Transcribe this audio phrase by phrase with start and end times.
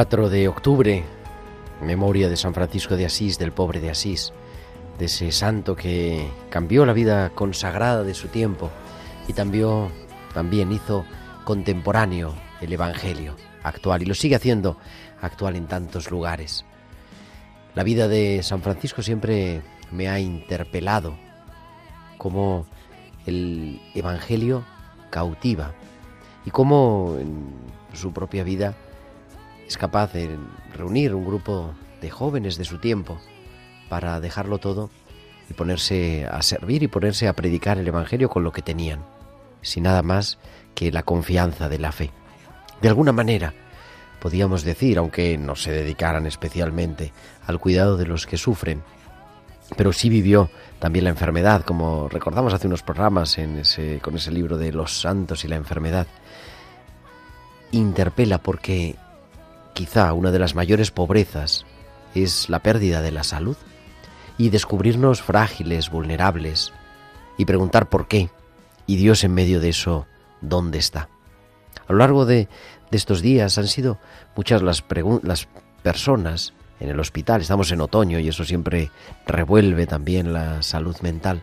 [0.00, 1.04] 4 de octubre,
[1.82, 4.32] memoria de San Francisco de Asís, del pobre de Asís,
[4.98, 8.70] de ese santo que cambió la vida consagrada de su tiempo
[9.28, 9.90] y también,
[10.32, 11.04] también hizo
[11.44, 14.78] contemporáneo el Evangelio actual y lo sigue haciendo
[15.20, 16.64] actual en tantos lugares.
[17.74, 19.60] La vida de San Francisco siempre
[19.92, 21.14] me ha interpelado
[22.16, 22.64] cómo
[23.26, 24.64] el Evangelio
[25.10, 25.74] cautiva
[26.46, 27.52] y cómo en
[27.92, 28.74] su propia vida
[29.70, 30.36] es capaz de
[30.74, 33.20] reunir un grupo de jóvenes de su tiempo
[33.88, 34.90] para dejarlo todo
[35.48, 39.04] y ponerse a servir y ponerse a predicar el Evangelio con lo que tenían,
[39.62, 40.38] sin nada más
[40.74, 42.10] que la confianza de la fe.
[42.82, 43.54] De alguna manera,
[44.18, 47.12] podíamos decir, aunque no se dedicaran especialmente
[47.46, 48.82] al cuidado de los que sufren,
[49.76, 54.32] pero sí vivió también la enfermedad, como recordamos hace unos programas en ese, con ese
[54.32, 56.08] libro de los santos y la enfermedad.
[57.70, 58.96] Interpela porque
[59.74, 61.64] quizá una de las mayores pobrezas
[62.14, 63.56] es la pérdida de la salud
[64.38, 66.72] y descubrirnos frágiles, vulnerables
[67.38, 68.30] y preguntar por qué
[68.86, 70.06] y Dios en medio de eso,
[70.40, 71.08] ¿dónde está?
[71.86, 72.48] A lo largo de,
[72.90, 73.98] de estos días han sido
[74.34, 74.84] muchas las,
[75.22, 75.48] las
[75.82, 78.90] personas en el hospital, estamos en otoño y eso siempre
[79.26, 81.42] revuelve también la salud mental,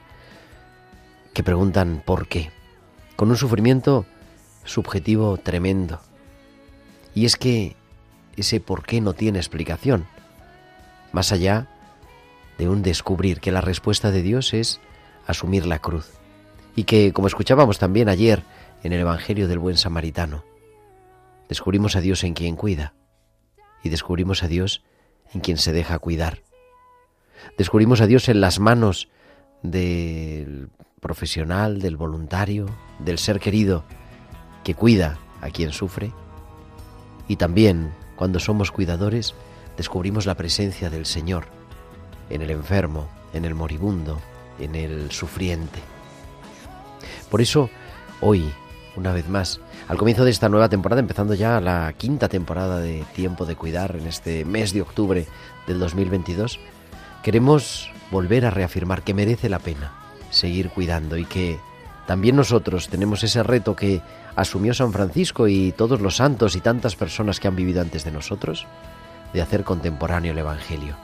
[1.34, 2.52] que preguntan por qué,
[3.16, 4.06] con un sufrimiento
[4.66, 6.02] subjetivo tremendo.
[7.14, 7.77] Y es que
[8.38, 10.06] ese por qué no tiene explicación,
[11.12, 11.68] más allá
[12.58, 14.80] de un descubrir que la respuesta de Dios es
[15.26, 16.12] asumir la cruz.
[16.76, 18.44] Y que, como escuchábamos también ayer
[18.84, 20.44] en el Evangelio del Buen Samaritano,
[21.50, 22.94] descubrimos a Dios en quien cuida
[23.84, 24.84] y descubrimos a Dios
[25.34, 26.42] en quien se deja cuidar.
[27.58, 29.10] Descubrimos a Dios en las manos
[29.64, 30.70] del
[31.00, 32.68] profesional, del voluntario,
[33.00, 33.84] del ser querido
[34.64, 36.12] que cuida a quien sufre.
[37.28, 39.34] Y también, cuando somos cuidadores,
[39.78, 41.46] descubrimos la presencia del Señor
[42.30, 44.20] en el enfermo, en el moribundo,
[44.60, 45.80] en el sufriente.
[47.30, 47.70] Por eso,
[48.20, 48.52] hoy,
[48.98, 53.06] una vez más, al comienzo de esta nueva temporada, empezando ya la quinta temporada de
[53.16, 55.28] Tiempo de Cuidar en este mes de octubre
[55.68, 56.60] del 2022,
[57.24, 59.94] queremos volver a reafirmar que merece la pena
[60.30, 61.60] seguir cuidando y que
[62.08, 64.02] también nosotros tenemos ese reto que
[64.38, 68.12] asumió San Francisco y todos los santos y tantas personas que han vivido antes de
[68.12, 68.66] nosotros,
[69.34, 70.96] de hacer contemporáneo el Evangelio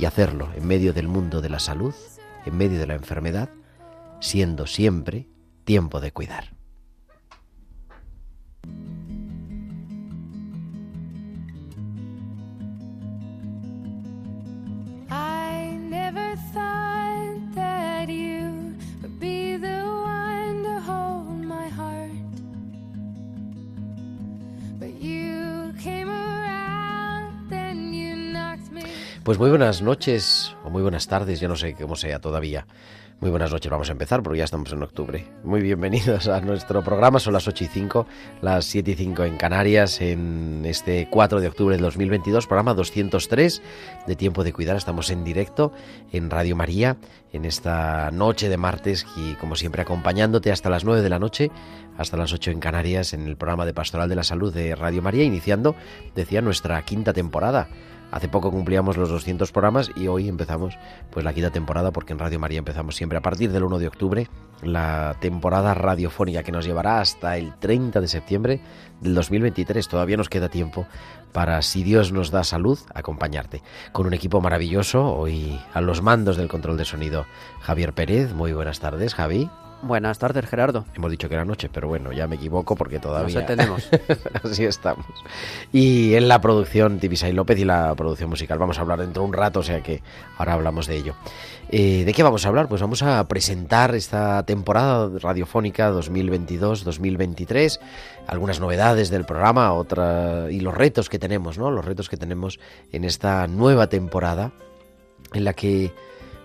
[0.00, 1.94] y hacerlo en medio del mundo de la salud,
[2.44, 3.50] en medio de la enfermedad,
[4.18, 5.28] siendo siempre
[5.64, 6.52] tiempo de cuidar.
[29.28, 32.66] Pues muy buenas noches o muy buenas tardes, yo no sé cómo sea todavía.
[33.20, 35.26] Muy buenas noches, vamos a empezar porque ya estamos en octubre.
[35.44, 38.06] Muy bienvenidos a nuestro programa, son las 8 y 5,
[38.40, 43.60] las 7 y 5 en Canarias, en este 4 de octubre del 2022, programa 203
[44.06, 44.76] de Tiempo de Cuidar.
[44.76, 45.72] Estamos en directo
[46.10, 46.96] en Radio María
[47.30, 51.50] en esta noche de martes y como siempre acompañándote hasta las 9 de la noche,
[51.98, 55.02] hasta las 8 en Canarias, en el programa de Pastoral de la Salud de Radio
[55.02, 55.76] María, iniciando,
[56.14, 57.68] decía, nuestra quinta temporada.
[58.10, 60.78] Hace poco cumplíamos los 200 programas y hoy empezamos
[61.10, 63.88] pues la quinta temporada porque en Radio María empezamos siempre a partir del 1 de
[63.88, 64.28] octubre
[64.62, 68.60] la temporada radiofónica que nos llevará hasta el 30 de septiembre
[69.00, 69.86] del 2023.
[69.86, 70.86] Todavía nos queda tiempo
[71.32, 73.62] para, si Dios nos da salud, acompañarte.
[73.92, 77.26] Con un equipo maravilloso, hoy a los mandos del control de sonido,
[77.60, 78.32] Javier Pérez.
[78.32, 79.50] Muy buenas tardes, Javi.
[79.82, 80.84] Buenas tardes, Gerardo.
[80.94, 83.34] Hemos dicho que era noche, pero bueno, ya me equivoco porque todavía.
[83.34, 83.88] Nos entendemos.
[84.42, 85.06] Así estamos.
[85.72, 88.58] Y en la producción, Tibisay López y la producción musical.
[88.58, 90.02] Vamos a hablar dentro de un rato, o sea que
[90.36, 91.14] ahora hablamos de ello.
[91.70, 92.68] Eh, ¿De qué vamos a hablar?
[92.68, 97.78] Pues vamos a presentar esta temporada radiofónica 2022-2023,
[98.26, 101.70] algunas novedades del programa, otra y los retos que tenemos, ¿no?
[101.70, 102.58] Los retos que tenemos
[102.90, 104.50] en esta nueva temporada
[105.34, 105.92] en la que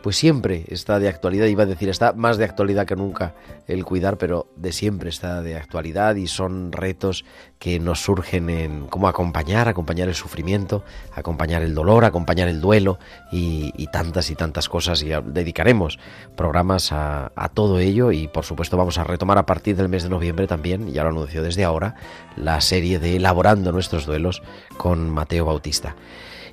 [0.04, 3.36] pues siempre está de actualidad, iba a decir, está más de actualidad que nunca
[3.70, 7.24] el cuidar, pero de siempre está de actualidad y son retos
[7.58, 10.84] que nos surgen en cómo acompañar, acompañar el sufrimiento,
[11.16, 13.00] acompañar el dolor, acompañar el duelo
[13.32, 15.98] y, tantas y tantas cosas y dedicaremos
[16.36, 20.10] programas a, todo ello y por supuesto vamos a retomar a partir del mes de
[20.10, 21.96] noviembre también, ya lo anunció desde ahora,
[22.36, 24.44] la serie de Elaborando nuestros duelos
[24.76, 25.96] con Mateo Bautista.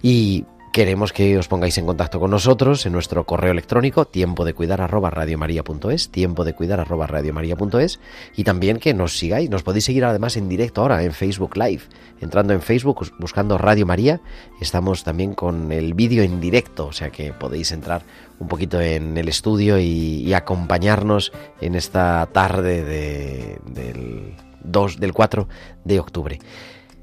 [0.02, 4.54] Y Queremos que os pongáis en contacto con nosotros en nuestro correo electrónico tiempo de
[4.54, 7.98] cuidar arroba radiomaria.es, tiempo de cuidar arroba radiomaria.es
[8.36, 11.82] y también que nos sigáis, nos podéis seguir además en directo ahora en Facebook Live,
[12.20, 14.20] entrando en Facebook buscando Radio María,
[14.60, 18.04] estamos también con el vídeo en directo, o sea que podéis entrar
[18.38, 25.48] un poquito en el estudio y, acompañarnos en esta tarde de, del 2, del 4
[25.84, 26.38] de octubre.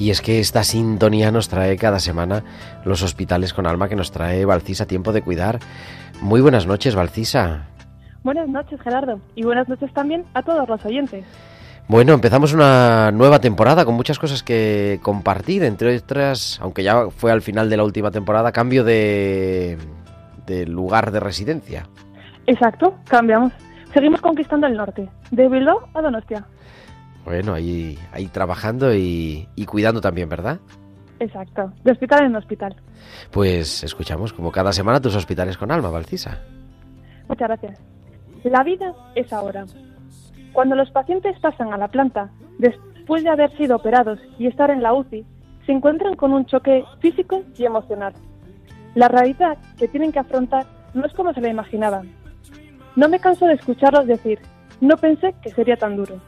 [0.10, 2.44] Y es que esta sintonía nos trae cada semana
[2.84, 5.60] los hospitales con alma que nos trae Valcisa Tiempo de Cuidar.
[6.20, 7.68] Muy buenas noches, Valcisa.
[8.24, 9.20] Buenas noches, Gerardo.
[9.36, 11.24] Y buenas noches también a todos los oyentes.
[11.88, 17.32] Bueno, empezamos una nueva temporada con muchas cosas que compartir, entre otras, aunque ya fue
[17.32, 19.78] al final de la última temporada, cambio de,
[20.48, 21.86] de lugar de residencia.
[22.48, 23.54] Exacto, cambiamos.
[23.94, 26.48] Seguimos conquistando el norte, de Bilbao a Donostia.
[27.25, 30.60] Bueno, ahí, ahí trabajando y, cuidando también, ¿verdad?
[31.19, 32.75] Exacto, de hospital en hospital.
[33.31, 36.39] Pues escuchamos como cada semana tus hospitales con alma, Valcisa.
[37.27, 37.80] Muchas gracias.
[38.44, 39.66] La vida es ahora.
[40.54, 44.81] Cuando los pacientes pasan a la planta, después de haber sido operados y estar en
[44.81, 45.25] la UCI,
[45.65, 48.13] se encuentran con un choque físico y emocional.
[48.95, 52.10] La realidad que tienen que afrontar no es como se la imaginaban.
[52.95, 54.39] No me canso de escucharlos decir,
[54.81, 56.19] no pensé que sería tan duro.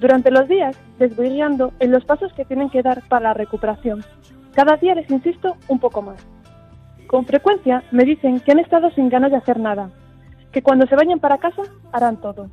[0.00, 4.04] Durante los días les voy en los pasos que tienen que dar para la recuperación.
[4.52, 6.24] Cada día les insisto un poco más.
[7.06, 9.90] Con frecuencia me dicen que han estado sin ganas de hacer nada,
[10.52, 12.48] que cuando se vayan para casa harán todo.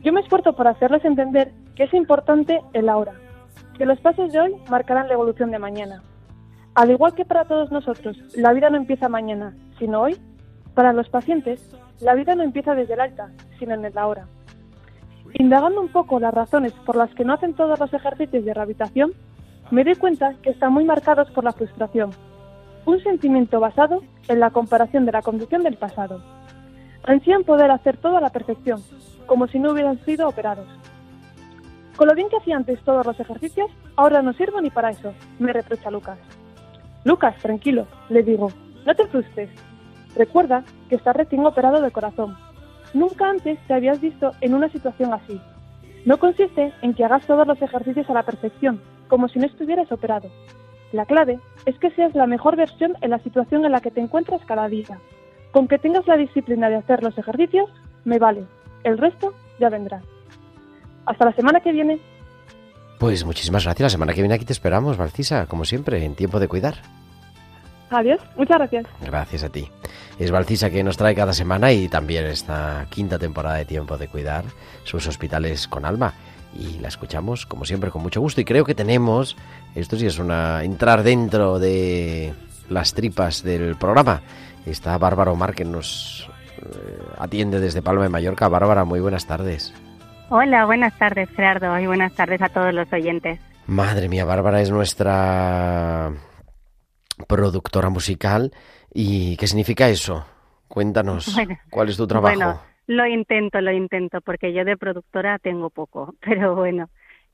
[0.00, 3.12] Yo me esfuerzo por hacerles entender que es importante el ahora,
[3.78, 6.02] que los pasos de hoy marcarán la evolución de mañana.
[6.74, 10.16] Al igual que para todos nosotros, la vida no empieza mañana, sino hoy,
[10.74, 14.26] para los pacientes, la vida no empieza desde el alta, sino en el ahora.
[15.34, 19.12] Indagando un poco las razones por las que no hacen todos los ejercicios de rehabilitación,
[19.70, 22.10] me doy cuenta que están muy marcados por la frustración,
[22.84, 26.20] un sentimiento basado en la comparación de la condición del pasado.
[27.04, 28.82] Ansían poder hacer todo a la perfección,
[29.26, 30.68] como si no hubieran sido operados.
[31.96, 35.14] Con lo bien que hacía antes todos los ejercicios, ahora no sirvo ni para eso,
[35.38, 36.18] me reprocha Lucas.
[37.04, 38.48] Lucas, tranquilo, le digo,
[38.84, 39.50] no te frustres.
[40.14, 42.36] Recuerda que estás recién operado de corazón
[42.94, 45.40] Nunca antes te habías visto en una situación así.
[46.04, 49.90] No consiste en que hagas todos los ejercicios a la perfección, como si no estuvieras
[49.92, 50.28] operado.
[50.92, 54.00] La clave es que seas la mejor versión en la situación en la que te
[54.00, 54.98] encuentras cada día.
[55.52, 57.70] Con que tengas la disciplina de hacer los ejercicios,
[58.04, 58.44] me vale.
[58.84, 60.02] El resto ya vendrá.
[61.06, 62.00] Hasta la semana que viene.
[62.98, 63.84] Pues muchísimas gracias.
[63.84, 66.74] La semana que viene aquí te esperamos, Valcisa, como siempre, en tiempo de cuidar.
[67.92, 68.86] Adiós, muchas gracias.
[69.00, 69.68] Gracias a ti.
[70.18, 74.08] Es Valcisa que nos trae cada semana y también esta quinta temporada de Tiempo de
[74.08, 74.44] Cuidar
[74.84, 76.14] sus hospitales con alma.
[76.54, 78.40] Y la escuchamos, como siempre, con mucho gusto.
[78.40, 79.36] Y creo que tenemos,
[79.74, 82.34] esto sí es una entrar dentro de
[82.68, 84.22] las tripas del programa.
[84.66, 86.62] Está Bárbara Omar que nos eh,
[87.18, 88.48] atiende desde Palma de Mallorca.
[88.48, 89.72] Bárbara, muy buenas tardes.
[90.28, 93.38] Hola, buenas tardes Gerardo y buenas tardes a todos los oyentes.
[93.66, 96.10] Madre mía, Bárbara es nuestra
[97.26, 98.52] productora musical.
[98.92, 100.26] ¿Y qué significa eso?
[100.68, 102.36] Cuéntanos, Bueno, ¿cuál es tu trabajo?
[102.36, 106.88] Bueno, lo intento, lo intento, porque yo de productora tengo poco, pero bueno,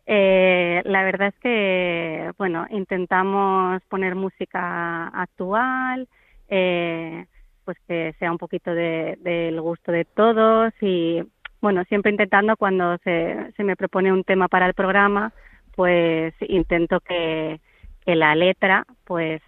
[0.07, 6.09] eh, la verdad es que, bueno, intentamos poner música actual,
[6.49, 7.27] eh,
[7.65, 11.23] pues que sea un poquito de- del gusto de todos y,
[11.61, 15.33] bueno, siempre intentando cuando se, se me propone un tema para el programa,
[15.75, 17.61] pues intento que,
[18.07, 19.43] que la letra, pues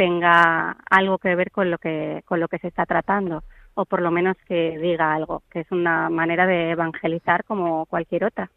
[0.00, 3.42] tenga algo que ver con lo que con lo que se está tratando
[3.74, 8.24] o por lo menos que diga algo, que es una manera de evangelizar como cualquier
[8.24, 8.50] otra.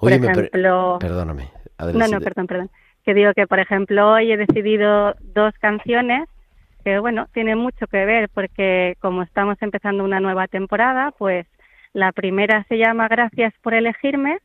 [0.00, 1.50] Por Oye, per- ejemplo, perdóname.
[1.78, 2.70] no, no, perdón, perdón.
[3.04, 6.26] Que digo que, por ejemplo, hoy he decidido dos canciones
[6.84, 11.46] que, bueno, tienen mucho que ver porque como estamos empezando una nueva temporada, pues
[11.92, 14.38] la primera se llama Gracias por elegirme,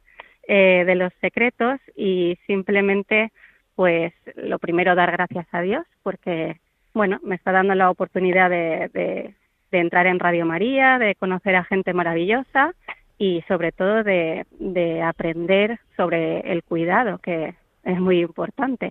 [0.49, 3.31] eh, de los secretos y simplemente,
[3.77, 6.59] pues lo primero dar gracias a Dios porque,
[6.95, 11.63] bueno, me está dando la oportunidad de, de, entrar en Radio María, de conocer a
[11.63, 12.73] gente maravillosa
[13.19, 17.53] y sobre todo de, de aprender sobre el cuidado, que
[17.83, 18.89] es muy importante.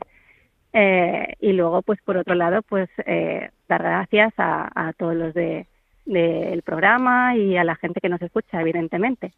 [0.73, 5.35] Eh, y luego, pues por otro lado, pues eh, dar gracias a, a todos los
[5.35, 5.66] de
[6.05, 9.33] del programa y a la gente que nos escucha, evidentemente.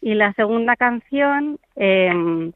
[0.00, 2.52] Y la segunda canción eh,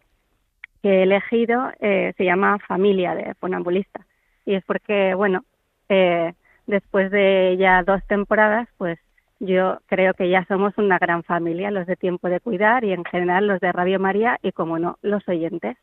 [0.87, 4.07] que he elegido eh, se llama Familia de Funambulista.
[4.45, 5.45] Y es porque, bueno,
[5.89, 6.33] eh,
[6.69, 8.97] después de ya dos temporadas, pues
[9.41, 13.05] yo creo que ya somos una gran familia, los de Tiempo de Cuidar y en
[13.05, 15.77] general los de Radio María y, como no, los oyentes.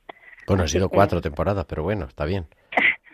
[0.48, 2.45] Bueno, ha Así sido que- cuatro temporadas, pero bueno, está bien.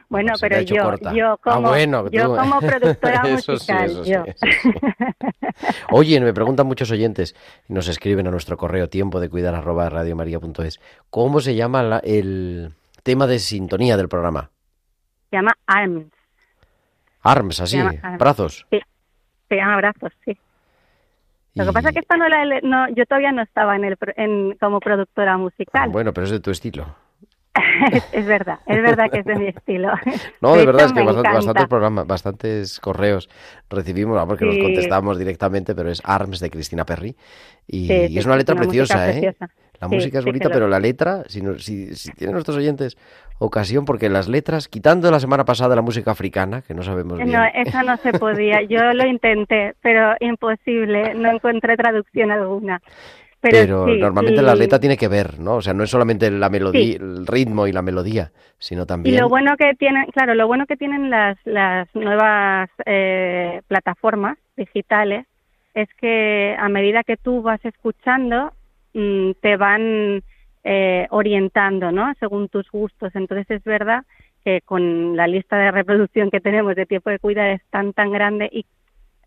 [0.09, 1.13] Bueno, ha pero yo, corta.
[1.13, 4.23] yo Ah, como, bueno, yo como productora sí, musical, sí, yo.
[4.35, 4.49] sí.
[5.91, 7.35] Oye, me preguntan muchos oyentes
[7.67, 10.79] y nos escriben a nuestro correo tiempo de cuidar arroba radiomaria.es.
[11.09, 12.73] ¿Cómo se llama la- el
[13.03, 14.49] tema de sintonía del programa?
[15.29, 16.07] Se llama ARMS,
[17.21, 18.65] Arms, así, llama brazos.
[19.47, 20.35] se llama Brazos, sí.
[21.55, 23.97] Lo que pasa es que esta no la no, yo todavía no estaba en el,
[24.15, 25.89] en, como productora musical.
[25.89, 26.95] Bueno, pero es de tu estilo.
[28.11, 29.91] es, verdad, es verdad que es de mi estilo.
[30.41, 33.29] No, de, verdad es que bastante- bastantes programas, bastantes correos
[33.69, 34.61] recibimos, ah, porque nos Sí.
[34.61, 37.15] contestamos directamente, pero es Arms de Cristina Perry.
[37.67, 39.11] Y, Sí, y sí, es una letra una preciosa, ¿eh?
[39.21, 39.49] preciosa.
[39.81, 42.97] La Sí, música es bonita, pero la letra, si, no- si, si tienen nuestros oyentes
[43.37, 47.31] ocasión, porque las letras, quitando la semana pasada la música africana, que no sabemos bien.
[47.31, 48.61] No, eso no se podía.
[48.63, 51.13] Yo lo intenté, pero imposible.
[51.15, 52.81] No encontré traducción alguna.
[53.41, 55.55] Pero, Pero, sí, normalmente y- la letra tiene que ver, ¿no?
[55.55, 56.97] O sea, no es solamente la melodía, Sí.
[56.99, 59.17] el ritmo y la melodía, sino Y también.
[59.17, 65.25] lo bueno que tienen, claro, lo bueno que tienen las, las nuevas eh, plataformas digitales
[65.73, 68.51] es que a medida que tú vas escuchando,
[68.93, 70.21] mm, te van
[70.65, 72.13] eh, orientando, ¿no?
[72.19, 73.15] Según tus gustos.
[73.15, 74.03] Entonces es verdad
[74.43, 78.11] que con la lista de reproducción que tenemos de tiempo de cuidar es tan, tan
[78.11, 78.65] grande y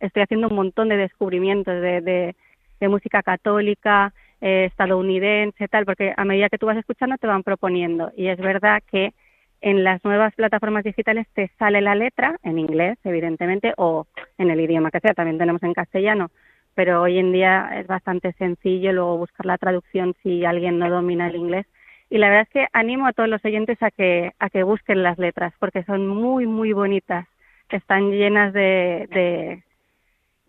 [0.00, 2.36] estoy haciendo un montón de descubrimientos de, de,
[2.82, 7.44] de música católica, eh, estadounidense, tal, porque a medida que tú vas escuchando te van
[7.44, 8.10] proponiendo.
[8.16, 9.14] Y es verdad que
[9.60, 14.60] en las nuevas plataformas digitales te sale la letra, en inglés, evidentemente, o en el
[14.60, 16.32] idioma que sea, también tenemos en castellano,
[16.74, 21.28] pero hoy en día es bastante sencillo luego buscar la traducción si alguien no domina
[21.28, 21.66] el inglés.
[22.10, 25.04] Y la verdad es que animo a todos los oyentes a que, a que busquen
[25.04, 27.28] las letras, porque son muy, muy bonitas.
[27.70, 29.62] Están llenas de, de,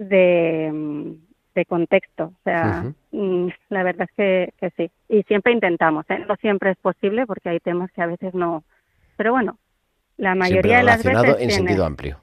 [0.04, 1.12] de, mm,
[1.56, 2.26] de contexto.
[2.26, 4.92] O sea, mm, la verdad es que, que sí.
[5.10, 6.20] Y siempre intentamos, ¿eh?
[6.28, 8.64] No siempre es posible porque hay temas que a veces no.
[9.18, 9.58] Pero bueno,
[10.18, 11.24] la mayoría de las veces.
[11.30, 12.20] en tiene- sentido amplio.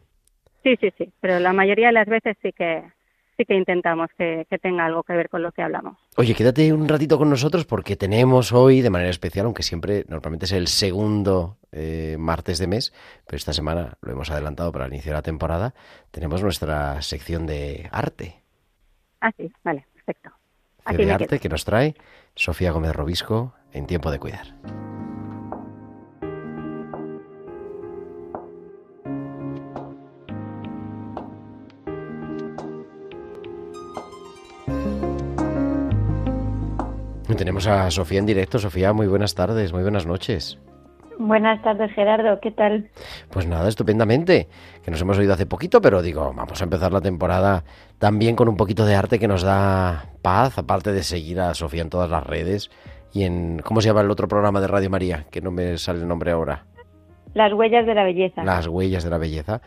[0.62, 1.10] Sí, sí, sí.
[1.20, 2.82] Pero la mayoría de las veces sí que
[3.36, 5.96] sí que intentamos que, que tenga algo que ver con lo que hablamos.
[6.18, 10.44] Oye, quédate un ratito con nosotros porque tenemos hoy, de manera especial, aunque siempre normalmente
[10.44, 12.92] es el segundo eh, martes de mes,
[13.24, 15.72] pero esta semana lo hemos adelantado para iniciar la temporada,
[16.10, 18.42] tenemos nuestra sección de arte,
[19.20, 20.30] Ah, sí, vale, perfecto.
[20.30, 20.34] de
[20.84, 21.40] Aquí me arte quedo.
[21.40, 21.94] que nos trae
[22.34, 24.46] Sofía Gómez Robisco en Tiempo de Cuidar.
[37.36, 38.58] Tenemos a Sofía en directo.
[38.58, 40.58] Sofía, muy buenas tardes, muy buenas noches.
[41.20, 42.40] Buenas tardes, Gerardo.
[42.40, 42.88] ¿Qué tal?
[43.30, 44.48] Pues nada, estupendamente.
[44.82, 47.62] Que nos hemos oído hace poquito, pero digo, vamos a empezar la temporada
[47.98, 51.82] también con un poquito de arte que nos da paz, aparte de seguir a Sofía
[51.82, 52.70] en todas las redes
[53.12, 53.60] y en...
[53.62, 55.26] ¿Cómo se llama el otro programa de Radio María?
[55.30, 56.64] Que no me sale el nombre ahora.
[57.34, 58.42] Las huellas de la belleza.
[58.42, 59.60] Las huellas de la belleza.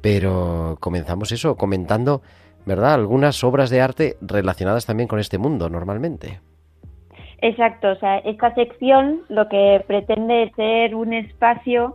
[0.00, 2.22] Pero comenzamos eso, comentando,
[2.64, 2.94] ¿verdad?
[2.94, 6.40] Algunas obras de arte relacionadas también con este mundo, normalmente.
[7.38, 11.94] Exacto, o sea, esta sección lo que pretende es ser un espacio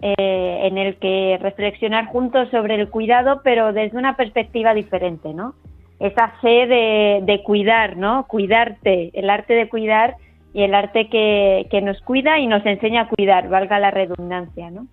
[0.00, 5.54] eh, en el que reflexionar juntos sobre el cuidado, pero desde una perspectiva diferente, ¿no?
[6.00, 8.26] Esa fe de, de cuidar, ¿no?
[8.28, 10.14] Cuidarte, el arte de cuidar
[10.54, 14.70] y el arte que, que nos cuida y nos enseña a cuidar, valga la redundancia,
[14.70, 14.86] ¿no?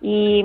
[0.00, 0.42] Y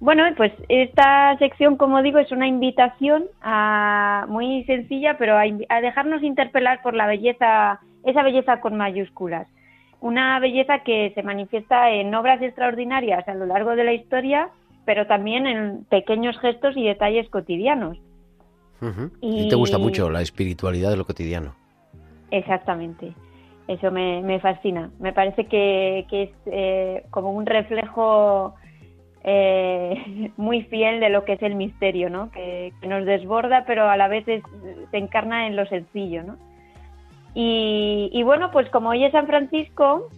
[0.00, 5.80] bueno, pues esta sección, como digo, es una invitación a, muy sencilla, pero a, a
[5.80, 9.48] dejarnos interpelar por la belleza, esa belleza con mayúsculas.
[10.00, 14.50] Una belleza que se manifiesta en obras extraordinarias a lo largo de la historia,
[14.84, 17.98] pero también en pequeños gestos y detalles cotidianos.
[19.20, 21.54] Y te gusta mucho la espiritualidad de lo cotidiano.
[22.32, 23.14] Exactamente.
[23.68, 24.90] Eso me, me fascina.
[24.98, 28.56] Me parece que, que es eh, como un reflejo
[29.24, 32.30] eh, muy fiel de lo que es el misterio, ¿no?
[32.30, 36.36] Que, nos desborda, pero a la vez se encarna en lo sencillo, ¿no?
[37.34, 40.08] Y, y bueno, pues como hoy es San Francisco,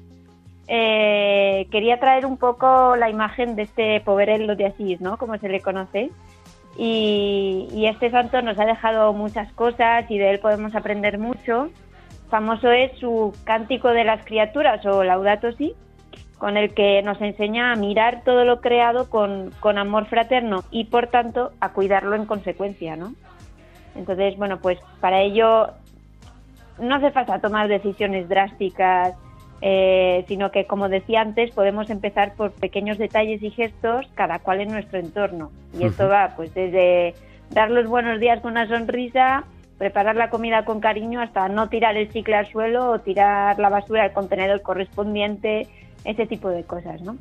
[0.67, 5.17] eh, quería traer un poco la imagen de este poverello de Asís, ¿no?
[5.19, 6.11] Como se le conoce.
[6.77, 11.71] Y, y este santo nos ha dejado muchas cosas y de él podemos aprender mucho.
[12.31, 15.75] Famoso es su Cántico de las Criaturas o Laudato Si,
[16.45, 20.85] con el que nos enseña a mirar todo lo creado con, con amor fraterno y
[20.85, 23.15] por tanto a cuidarlo en consecuencia, ¿no?
[23.97, 25.69] Entonces, bueno, pues para ello
[26.79, 29.15] no hace falta tomar decisiones drásticas,
[29.63, 34.61] eh, sino que, como decía antes, podemos empezar por pequeños detalles y gestos, cada cual
[34.61, 35.51] en nuestro entorno.
[35.73, 37.15] Y esto va, pues, desde
[37.53, 39.45] dar los buenos días con una sonrisa,
[39.79, 43.71] preparar la comida con cariño, hasta no tirar el chicle al suelo o tirar la
[43.71, 45.69] basura al contenedor correspondiente,
[46.05, 47.17] ese tipo de cosas, ¿no?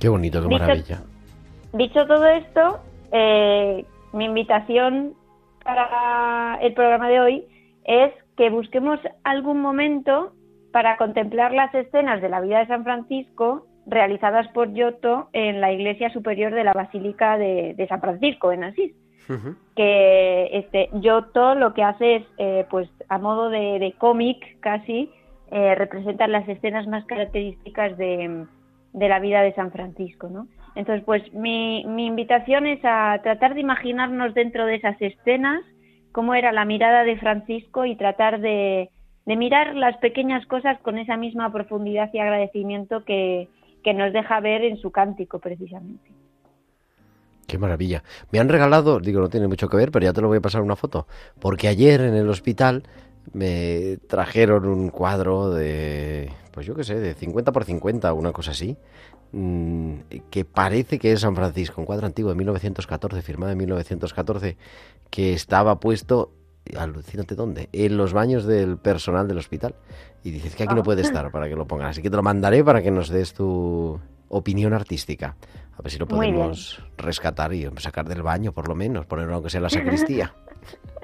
[0.00, 1.02] Qué bonito, qué Dicho- maravilla.
[1.72, 2.80] Dicho todo esto,
[3.12, 5.14] eh, mi invitación
[5.64, 7.44] para el programa de hoy
[7.84, 10.32] es que busquemos algún momento
[10.72, 15.72] para contemplar las escenas de la vida de San Francisco realizadas por Giotto en la
[15.72, 18.92] iglesia superior de la Basílica de, de San Francisco, en Asís
[19.74, 25.10] que este Giotto lo que hace es, eh, pues a modo de, de cómic casi,
[25.50, 28.46] eh, representar las escenas más características de,
[28.92, 30.48] la vida de San Francisco, ¿no?
[30.74, 35.62] Entonces, pues mi, mi invitación es a tratar de imaginarnos dentro de esas escenas
[36.12, 38.90] cómo era la mirada de Francisco y tratar de,
[39.26, 43.48] de mirar las pequeñas cosas con esa misma profundidad y agradecimiento que,
[43.84, 46.10] que nos deja ver en su cántico, precisamente.
[47.46, 48.02] Qué maravilla.
[48.32, 50.40] Me han regalado, digo, no tiene mucho que ver, pero ya te lo voy a
[50.40, 51.06] pasar una foto.
[51.38, 52.82] Porque ayer en el hospital
[53.32, 58.52] me trajeron un cuadro de, pues yo qué sé, de 50 por 50, una cosa
[58.52, 58.76] así,
[59.32, 59.94] mm,
[60.30, 64.56] que parece que es San Francisco, un cuadro antiguo de 1914, firmado en 1914,
[65.10, 66.32] que estaba puesto,
[66.76, 69.74] alucínate dónde, en los baños del personal del hospital.
[70.24, 71.86] Y dices que aquí no puede estar para que lo pongan.
[71.86, 75.36] Así que te lo mandaré para que nos des tu opinión artística.
[75.78, 79.50] A ver si lo podemos rescatar y sacar del baño, por lo menos, ponerlo aunque
[79.50, 80.34] sea en la sacristía.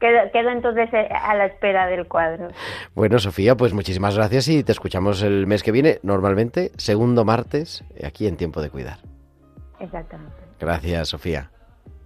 [0.00, 2.48] Quedo, quedo entonces eh, a la espera del cuadro.
[2.94, 7.84] Bueno, Sofía, pues muchísimas gracias y te escuchamos el mes que viene, normalmente, segundo martes,
[8.04, 8.98] aquí en Tiempo de Cuidar.
[9.78, 10.34] Exactamente.
[10.58, 11.50] Gracias, Sofía.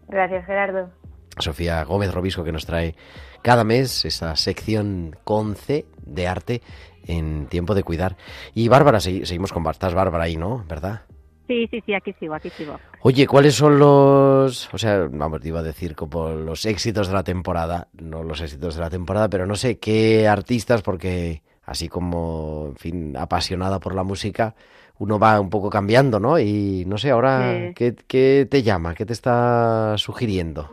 [0.08, 0.90] Gracias, Gerardo.
[1.38, 2.94] Sofía Gómez Robisco, que nos trae
[3.42, 6.62] cada mes esa sección con C de arte
[7.06, 8.16] en Tiempo de Cuidar.
[8.54, 10.64] Y Bárbara, segui- seguimos con Bárbara, estás Bárbara ahí, ¿no?
[10.68, 11.02] ¿Verdad?
[11.46, 12.78] Sí, sí, sí, aquí sigo, aquí sigo.
[13.02, 17.14] Oye, ¿cuáles son los, o sea, vamos, te iba a decir como los éxitos de
[17.14, 21.88] la temporada, no los éxitos de la temporada, pero no sé qué artistas, porque así
[21.88, 24.54] como, en fin, apasionada por la música,
[24.98, 26.38] uno va un poco cambiando, ¿no?
[26.38, 27.74] Y no sé, ahora, Sí.
[27.74, 28.94] ¿qué, qué te llama?
[28.94, 30.70] ¿Qué te está sugiriendo?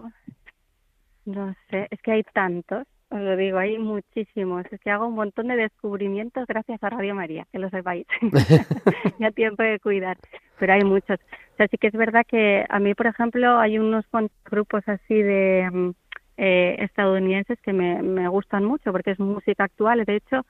[1.26, 4.66] No sé, es que hay tantos, os lo digo, hay muchísimos.
[4.72, 8.08] Es que hago un montón de descubrimientos gracias a Radio María, que lo sepáis.
[9.20, 10.18] ya tiempo de cuidar,
[10.58, 11.20] pero hay muchos.
[11.54, 14.06] O sea, sí que es verdad que a mí, por ejemplo, hay unos
[14.46, 15.90] grupos así de mm,
[16.38, 20.06] eh, estadounidenses que me, me gustan mucho porque es música actual.
[20.06, 20.46] De hecho,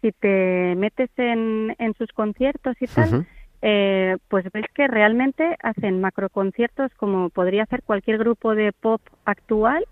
[0.00, 3.26] si te metes en, en sus conciertos y tal,
[3.62, 9.84] eh, pues ves que realmente hacen macroconciertos como podría hacer cualquier grupo de pop actual,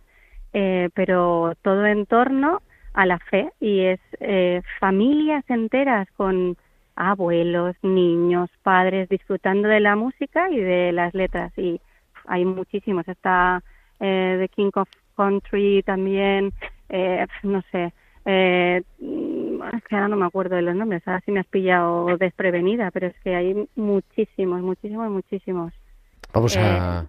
[0.55, 2.63] eh, pero todo en torno
[2.95, 6.57] a la fe y es eh, familias enteras con
[6.97, 11.81] abuelos, niños, padres disfrutando de la música y de las letras y
[12.27, 13.07] hay muchísimos.
[13.09, 13.63] Está
[14.01, 16.53] eh, The King of Country también,
[16.89, 17.93] eh, no sé,
[18.25, 22.17] eh, es que ahora no me acuerdo de los nombres, ahora sí me has pillado
[22.17, 25.73] desprevenida, pero es que hay muchísimos, muchísimos, muchísimos.
[26.33, 27.07] Vamos a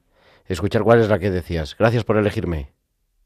[0.48, 1.76] escuchar cuál es la que decías.
[1.78, 2.75] Gracias por elegirme.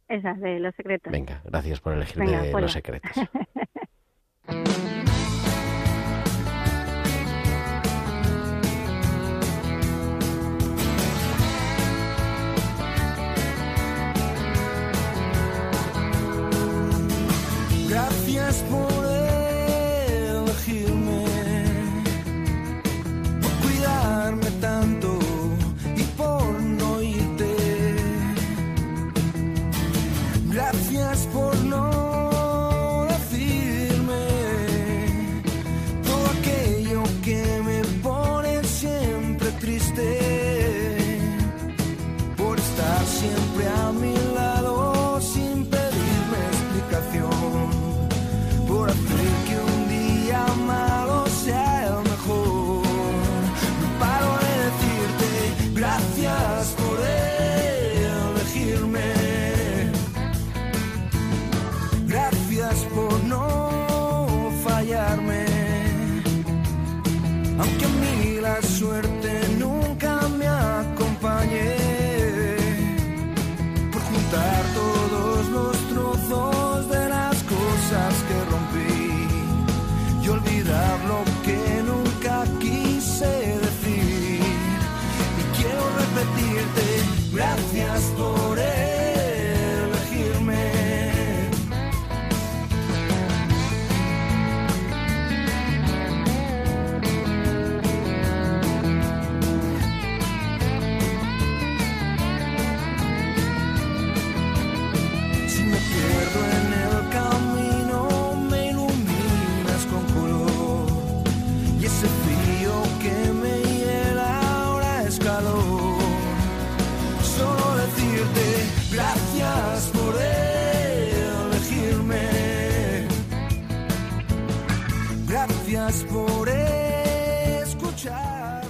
[0.10, 1.12] Esas de los secretos.
[1.12, 3.12] Venga, gracias por elegirme Venga, de los secretos.
[31.00, 31.59] gracias por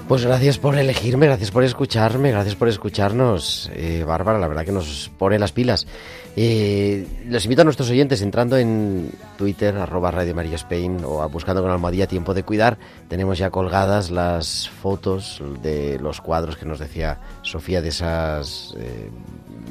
[0.09, 3.69] Pues gracias por elegirme, gracias por escucharme, gracias por escucharnos.
[3.75, 5.85] Eh, Bárbara, la verdad que nos pone las pilas.
[6.35, 11.27] Eh, los invito a nuestros oyentes entrando en Twitter, arroba Radio María Spain o a
[11.27, 12.79] buscando con Almohadilla Tiempo de Cuidar.
[13.07, 18.75] Tenemos ya colgadas las fotos de los cuadros que nos decía Sofía de esos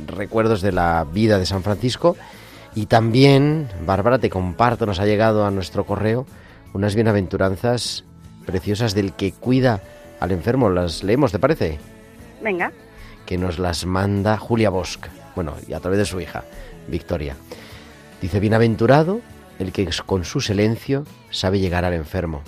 [0.07, 2.17] recuerdos de la vida de San Francisco.
[2.77, 6.27] Y también, Bárbara, te comparto, nos ha llegado a nuestro correo
[6.75, 8.05] unas bienaventuranzas
[8.47, 9.83] preciosas del que cuida
[10.21, 10.71] al enfermo.
[10.71, 11.79] Las leemos, ¿te parece?
[12.43, 12.73] Venga.
[13.27, 15.07] Que nos las manda Julia Bosch.
[15.35, 16.45] Bueno, y a través de su hija,
[16.89, 17.37] Victoria.
[18.21, 19.21] Dice, bienaventurado
[19.59, 22.43] el que con su silencio sabe llegar al enfermo.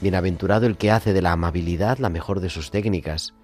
[0.00, 3.34] Bienaventurado el que hace de la amabilidad la mejor de sus técnicas.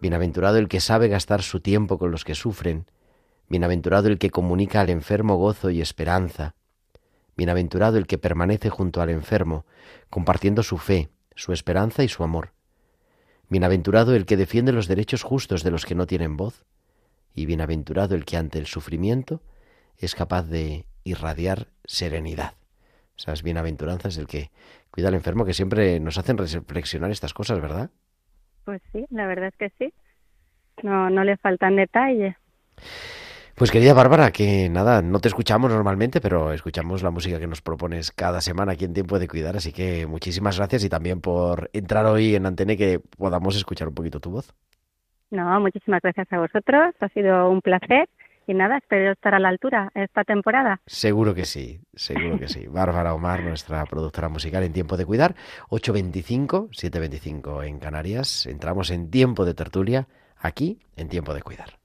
[0.00, 2.86] Bienaventurado el que sabe gastar su tiempo con los que sufren.
[3.48, 6.54] Bienaventurado el que comunica al enfermo gozo y esperanza.
[7.36, 9.64] Bienaventurado el que permanece junto al enfermo,
[10.10, 12.52] compartiendo su fe, su esperanza y su amor.
[13.52, 16.64] Bienaventurado el que defiende los derechos justos de los que no tienen voz.
[17.34, 19.42] Y bienaventurado el que ante el sufrimiento
[19.98, 22.54] es capaz de irradiar serenidad.
[23.14, 24.50] Esas bienaventuranzas del que
[24.90, 27.90] cuida al enfermo que siempre nos hacen reflexionar estas cosas, ¿verdad?
[28.64, 29.92] Pues sí, la verdad es que sí.
[30.82, 32.34] No, no le faltan detalles.
[33.62, 37.62] Pues querida Bárbara, que nada, no te escuchamos normalmente, pero escuchamos la música que nos
[37.62, 41.70] propones cada semana aquí en Tiempo de Cuidar, así que muchísimas gracias y también por
[41.72, 44.52] entrar hoy en Antena y que podamos escuchar un poquito tu voz.
[45.30, 46.92] No, muchísimas gracias a vosotros.
[46.98, 48.08] Ha sido un placer.
[48.48, 50.80] Y nada, espero estar a la altura esta temporada.
[50.86, 52.66] Seguro que sí, seguro que sí.
[52.68, 55.36] Bárbara Omar, nuestra productora musical en Tiempo de Cuidar,
[55.68, 58.44] 8.25, 7.25 en Canarias.
[58.46, 61.81] Entramos en Tiempo de Tertulia, aquí en Tiempo de Cuidar.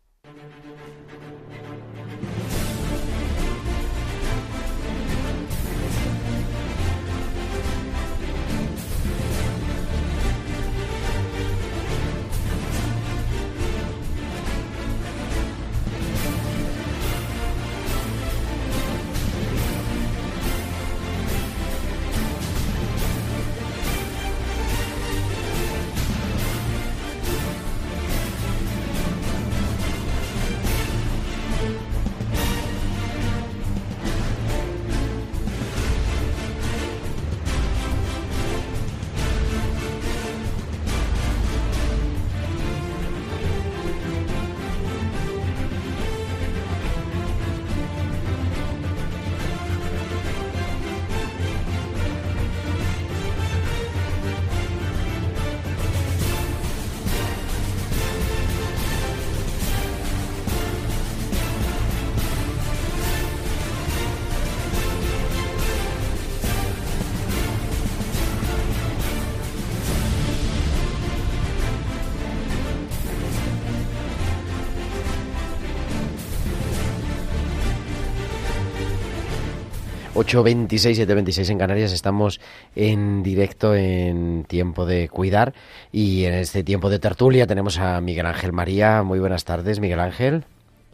[80.28, 81.94] Ocho veintiséis, siete veintiséis en Canarias.
[81.94, 82.42] Estamos
[82.76, 85.54] en directo en tiempo de cuidar
[85.90, 89.04] y en este tiempo de tertulia tenemos a Miguel Ángel María.
[89.04, 90.44] Muy buenas tardes, Miguel Ángel.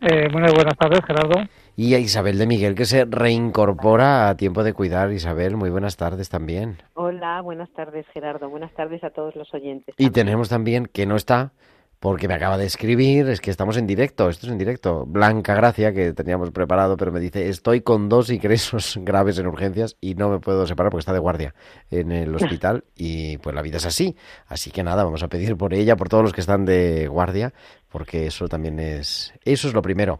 [0.01, 1.49] Eh, muy buenas tardes, Gerardo.
[1.75, 5.11] Y a Isabel de Miguel que se reincorpora a tiempo de cuidar.
[5.11, 6.83] Isabel, muy buenas tardes también.
[6.93, 8.51] Hola, buenas tardes, Gerardo.
[8.51, 9.95] Buenas tardes a todos los oyentes.
[9.97, 11.53] Y tenemos también que no está
[12.03, 15.05] porque me acaba de escribir, es que estamos en directo, esto es en directo.
[15.07, 19.95] Blanca Gracia, que teníamos preparado, pero me dice, estoy con dos ingresos graves en urgencias
[20.01, 21.55] y no me puedo separar porque está de guardia
[21.91, 24.17] en el hospital y pues la vida es así.
[24.47, 27.53] Así que nada, vamos a pedir por ella, por todos los que están de guardia,
[27.87, 30.19] porque eso también es, eso es lo primero.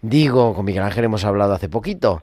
[0.00, 2.22] Digo, con Miguel Ángel hemos hablado hace poquito,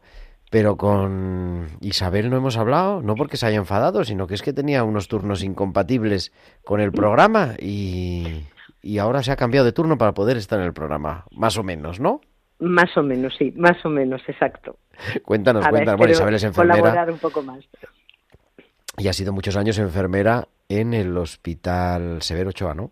[0.49, 4.51] Pero con Isabel no hemos hablado, no porque se haya enfadado, sino que es que
[4.51, 6.31] tenía unos turnos incompatibles
[6.63, 8.47] con el programa y,
[8.81, 11.63] y ahora se ha cambiado de turno para poder estar en el programa, más o
[11.63, 12.21] menos, ¿no?
[12.59, 14.77] Más o menos, sí, más o menos, exacto.
[15.23, 15.97] Cuéntanos, A ver, cuéntanos.
[15.97, 17.63] Bueno, Isabel es enfermera Colaborar un poco más.
[18.97, 22.91] y ha sido muchos años enfermera en el Hospital Severo Ochoa, ¿no?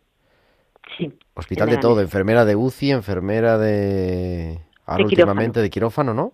[0.98, 1.12] Sí.
[1.34, 4.62] Hospital de todo, enfermera de UCI, enfermera de...
[4.86, 6.34] Ahora De últimamente de quirófano, ¿no?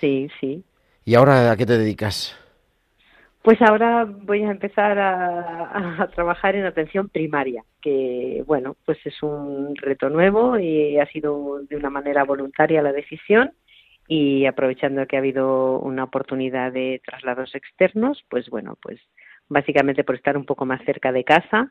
[0.00, 0.64] Sí, sí.
[1.04, 2.36] ¿Y ahora a qué te dedicas?
[3.44, 9.76] Pues ahora voy a empezar a, trabajar en atención primaria, que bueno, pues es un
[9.76, 13.52] reto nuevo y ha sido de una manera voluntaria la decisión.
[14.08, 18.98] Y aprovechando que ha habido una oportunidad de traslados externos, pues bueno, pues
[19.50, 21.70] básicamente por estar un poco más cerca de casa,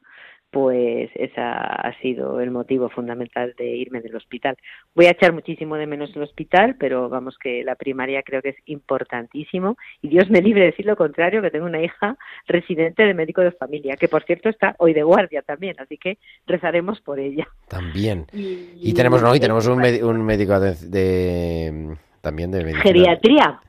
[0.54, 4.56] pues ese ha sido el motivo fundamental de irme del hospital.
[4.94, 8.50] Voy a echar muchísimo de menos el hospital, pero vamos que la primaria creo que
[8.50, 12.16] es importantísimo y Dios me libre de decir lo contrario, que tengo una hija
[12.48, 16.20] residente de médico de familia, que por cierto está hoy de guardia también, así que
[16.46, 17.48] rezaremos por ella.
[17.68, 18.28] También.
[18.32, 19.36] Y, Y tenemos, ¿no?
[19.36, 19.80] Y tenemos un,
[20.24, 22.84] médico de, de- también de medicina.
[22.84, 23.60] Geriatría.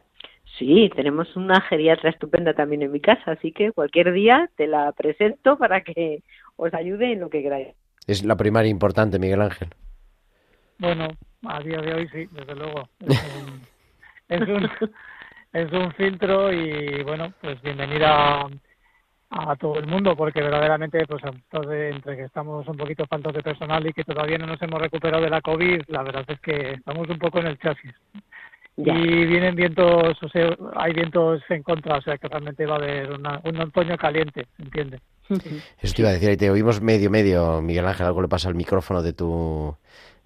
[0.58, 4.92] Sí, tenemos una geriatra estupenda también en mi casa, así que cualquier día te la
[4.92, 6.22] presento para que
[6.56, 7.68] os ayude en lo que queráis.
[8.06, 9.68] Es la primaria importante, Miguel Ángel.
[10.78, 11.08] Bueno,
[11.46, 12.88] a día de hoy sí, desde luego.
[13.00, 13.60] Es un,
[14.28, 14.70] es un,
[15.52, 18.46] es un filtro y bueno, pues bienvenida
[19.30, 23.42] a todo el mundo porque verdaderamente pues entonces, entre que estamos un poquito faltos de
[23.42, 26.72] personal y que todavía no nos hemos recuperado de la COVID, la verdad es que
[26.72, 27.94] estamos un poco en el chasis.
[28.76, 28.92] Ya.
[28.92, 32.78] Y vienen vientos, o sea, hay vientos en contra, o sea que realmente va a
[32.78, 35.00] haber una- un otoño caliente, ¿entiendes?
[35.80, 38.48] Eso te iba a decir, ahí te oímos medio, medio, Miguel Ángel, algo le pasa
[38.48, 39.76] al micrófono de tu...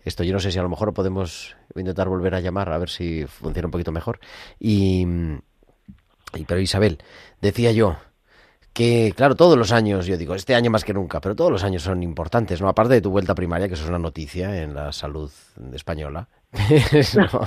[0.04, 2.88] Esto yo no sé si a lo mejor podemos intentar volver a llamar, a ver
[2.88, 4.18] si funciona un poquito mejor.
[4.58, 5.06] Y,
[6.34, 6.98] y pero Isabel,
[7.42, 7.96] decía yo
[8.72, 11.64] que, claro, todos los años, yo digo, este año más que nunca, pero todos los
[11.64, 12.68] años son importantes, ¿no?
[12.68, 15.30] Aparte de tu vuelta primaria, que eso es una noticia en la salud
[15.74, 16.28] española.
[17.16, 17.40] no,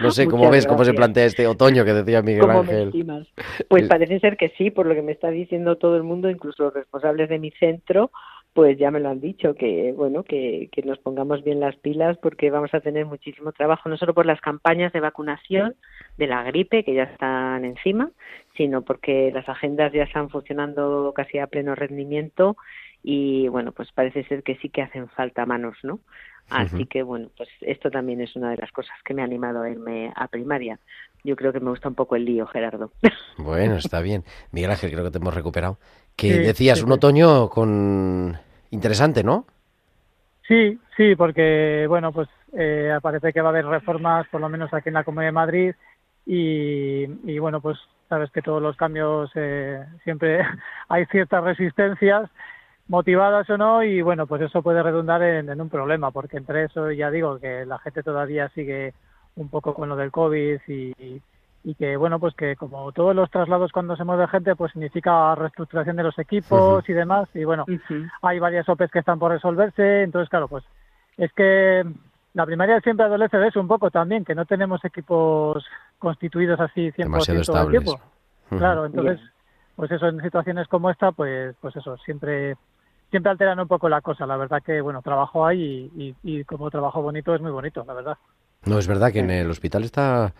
[0.00, 2.72] no sé cómo Muchas ves, cómo se plantea este otoño que decía Miguel ¿Cómo me
[2.72, 3.26] Ángel.
[3.68, 3.88] Pues Sí.
[3.88, 6.74] parece ser que sí, por lo que me está diciendo todo el mundo, incluso los
[6.74, 8.12] responsables de mi centro,
[8.52, 12.18] pues ya me lo han dicho, que bueno, que, que nos pongamos bien las pilas
[12.18, 15.74] porque vamos a tener muchísimo trabajo, no solo por las campañas de vacunación
[16.18, 18.10] de la gripe, que ya están encima,
[18.56, 22.56] sino porque las agendas ya están funcionando casi a pleno rendimiento
[23.02, 26.00] y bueno, pues parece ser que sí que hacen falta manos, ¿no?
[26.48, 29.62] Así que bueno, pues esto también es una de las cosas que me ha animado
[29.62, 30.80] a irme a primaria.
[31.22, 32.90] Yo creo que me gusta un poco el lío, Gerardo.
[33.36, 34.24] Bueno, está bien.
[34.52, 35.78] Miguel Ángel, creo que te hemos recuperado.
[36.16, 36.94] Que Sí, decías, sí, un sí.
[36.94, 38.36] otoño con
[38.70, 39.46] interesante, ¿no?
[40.46, 44.72] Sí, sí, porque bueno, pues eh, parece que va a haber reformas, por lo menos
[44.74, 45.74] aquí en la Comunidad de Madrid,
[46.26, 50.40] y, y bueno, pues sabes que todos los cambios eh, siempre
[50.88, 52.28] hay ciertas resistencias,
[52.90, 56.64] motivadas o no, y bueno, pues eso puede redundar en, en un problema, porque entre
[56.64, 58.94] eso ya digo que la gente todavía sigue
[59.36, 61.22] un poco con lo del COVID y,
[61.62, 65.36] y que bueno, pues que como todos los traslados cuando se mueve gente, pues significa
[65.36, 67.64] reestructuración de los equipos y demás, y bueno,
[68.22, 70.64] hay varias OPEs que están por resolverse, entonces claro, pues
[71.16, 71.84] es que
[72.34, 75.64] la primaria siempre adolece de eso un poco también, que no tenemos equipos
[76.00, 77.84] constituidos así 100% Demasiado todo el estables.
[77.84, 78.02] tiempo.
[78.48, 79.20] Claro, entonces,
[79.76, 82.56] pues eso, en situaciones como esta, pues pues eso, siempre
[83.10, 84.26] siempre alteran un poco la cosa.
[84.26, 87.84] La verdad que, bueno, trabajo hay y, y, y como trabajo bonito es muy bonito,
[87.86, 88.16] la verdad.
[88.66, 90.34] No, es verdad que en el hospital está,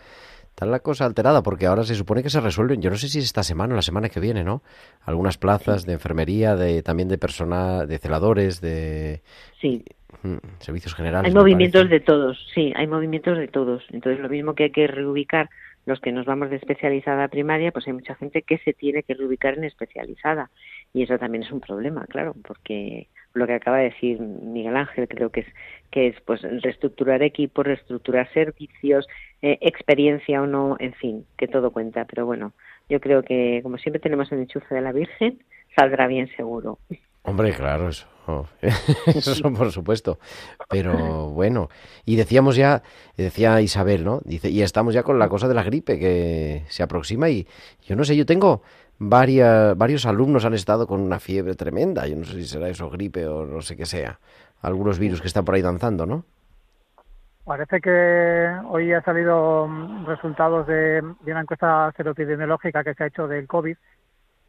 [0.50, 3.18] está la cosa alterada porque ahora se supone que se resuelven, yo no sé si
[3.18, 4.62] es esta semana o la semana que viene, ¿no?
[5.06, 9.22] Algunas plazas de enfermería, de también de personal, de celadores, de
[9.60, 9.84] Sí,
[10.22, 11.28] mm, servicios generales.
[11.30, 11.94] hay movimientos parece.
[11.94, 13.84] de todos, sí, hay movimientos de todos.
[13.90, 15.48] Entonces, lo mismo que hay que reubicar
[15.86, 19.02] los que nos vamos de especializada a primaria, pues hay mucha gente que se tiene
[19.02, 20.50] que reubicar en especializada.
[20.92, 25.06] Y eso también es un problema, claro, porque lo que acaba de decir Miguel Ángel
[25.06, 25.46] creo que es
[25.90, 29.06] que es pues reestructurar equipos, reestructurar servicios,
[29.42, 32.04] eh, experiencia o no, en fin, que todo cuenta.
[32.04, 32.52] Pero bueno,
[32.88, 35.42] yo creo que como siempre tenemos el enchufe de la Virgen,
[35.76, 36.78] saldrá bien seguro.
[37.22, 38.08] Hombre, claro, eso,
[39.06, 40.18] eso por supuesto.
[40.68, 41.68] Pero bueno,
[42.04, 42.82] y decíamos ya,
[43.16, 44.20] decía Isabel, ¿no?
[44.24, 47.46] Dice, y estamos ya con la cosa de la gripe que se aproxima y
[47.82, 48.62] yo no sé, yo tengo
[49.00, 52.88] varias, varios alumnos han estado con una fiebre tremenda, yo no sé si será eso
[52.90, 54.20] gripe o no sé qué sea,
[54.62, 56.24] algunos virus que están por ahí danzando, ¿no?
[57.44, 63.06] Parece que hoy ha salido mm, resultados de, de una encuesta seroepidemiológica que se ha
[63.08, 63.76] hecho del COVID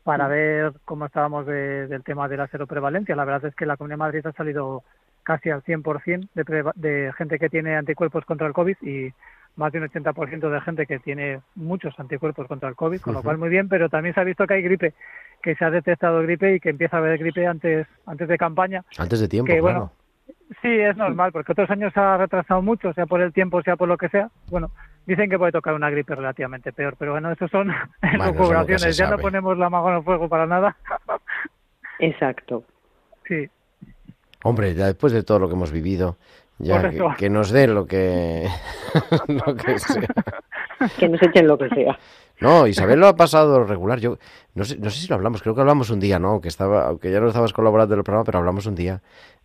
[0.04, 3.16] para ver cómo estábamos de- del tema de la seroprevalencia.
[3.16, 4.84] La verdad es que la Comunidad de Madrid ha salido
[5.24, 9.14] casi al 100% de, de gente que tiene anticuerpos contra el COVID y
[9.56, 13.22] más de un 80% de gente que tiene muchos anticuerpos contra el COVID, con lo
[13.22, 14.94] cual muy bien, pero también se ha visto que hay gripe,
[15.42, 18.84] que se ha detectado gripe y que empieza a haber gripe antes, antes de campaña.
[18.98, 19.80] Antes de tiempo, que, claro.
[19.80, 19.92] bueno,
[20.62, 23.78] Sí, es normal, porque otros años se ha retrasado mucho, sea por el tiempo, sea
[23.78, 24.30] por lo que sea.
[24.50, 24.72] Bueno,
[25.06, 27.72] dicen que puede tocar una gripe relativamente peor, pero bueno, eso son
[28.78, 30.76] se Ya no ponemos la mano en el fuego para nada.
[32.00, 32.66] Exacto.
[33.28, 33.50] sí,
[34.44, 36.18] Hombre, ya después de todo lo que hemos vivido,
[36.62, 38.48] ya que, que nos den lo que,
[39.28, 40.08] lo que sea.
[40.98, 41.98] Que nos echen lo que sea.
[42.40, 44.00] No, Isabel lo ha pasado regular.
[44.00, 44.18] Yo
[44.56, 46.30] no sé, no sé si lo hablamos, creo que hablamos un día, ¿no?
[46.30, 49.00] Aunque estaba, aunque ya no estabas colaborando en el programa, pero hablamos un día.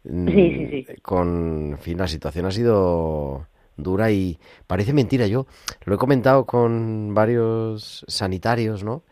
[0.05, 0.35] mm, Sí,
[0.71, 0.97] sí, sí.
[1.03, 5.27] Con, en fin, la situación ha sido dura y parece mentira.
[5.27, 5.47] Yo
[5.85, 9.03] lo he comentado con varios sanitarios, ¿no?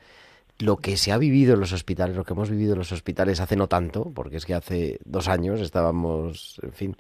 [0.61, 3.39] Lo que se ha vivido en los hospitales, lo que hemos vivido en los hospitales
[3.41, 6.97] hace no tanto, porque es que hace dos años estábamos, en fin,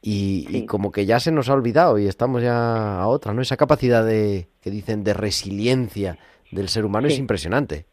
[0.00, 3.42] y, y como que ya se nos ha olvidado y estamos ya a otra, ¿no?
[3.42, 6.18] Esa capacidad de, que dicen, de resiliencia
[6.50, 7.86] del ser humano es impresionante.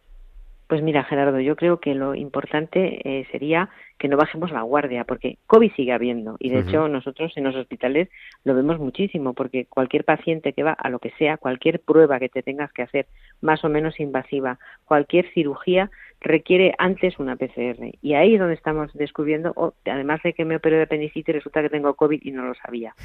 [0.67, 5.03] Pues mira, Gerardo, yo creo que lo importante eh, sería que no bajemos la guardia,
[5.03, 6.38] porque COVID sigue habiendo.
[6.39, 8.07] Y de hecho, nosotros en los hospitales
[8.45, 12.29] lo vemos muchísimo, porque cualquier paciente que va a lo que sea, cualquier prueba que
[12.29, 13.07] te tengas que hacer,
[13.41, 17.91] más o menos invasiva, cualquier cirugía, requiere antes una PCR.
[18.01, 21.62] Y ahí es donde estamos descubriendo, oh, además de que me operé de apendicitis, resulta
[21.62, 22.95] que tengo COVID y no lo sabía.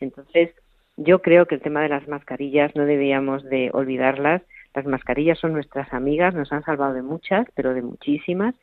[0.00, 0.50] Entonces,
[0.96, 4.42] yo creo que el tema de las mascarillas no deberíamos de olvidarlas.
[4.74, 8.56] Las mascarillas son nuestras amigas, nos han salvado de muchas, pero de muchísimas.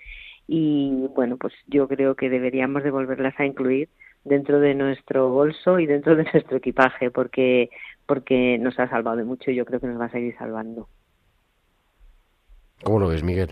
[0.47, 3.89] Y bueno, pues yo creo que deberíamos de volverlas a incluir
[4.23, 7.69] dentro de nuestro bolso y dentro de nuestro equipaje, porque
[8.05, 10.87] porque nos ha salvado de mucho y yo creo que nos va a seguir salvando.
[12.83, 13.51] ¿Cómo lo ves, Miguel?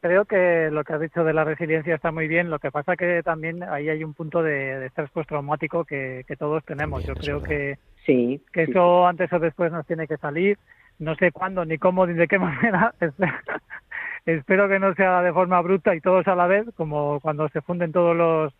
[0.00, 2.50] creo que lo que has dicho de la resiliencia está muy bien.
[2.50, 6.36] Lo que pasa que también ahí hay un punto de, de estrés postraumático que, que
[6.36, 7.02] todos tenemos.
[7.02, 7.48] También, Yo creo verdad.
[7.48, 10.58] que, Sí, que sí, eso antes o después nos tiene que salir.
[10.98, 12.94] No sé cuándo, ni cómo, ni de qué manera.
[14.26, 17.60] Espero que no sea de forma bruta y todos a la vez, como cuando se
[17.60, 18.54] funden todos los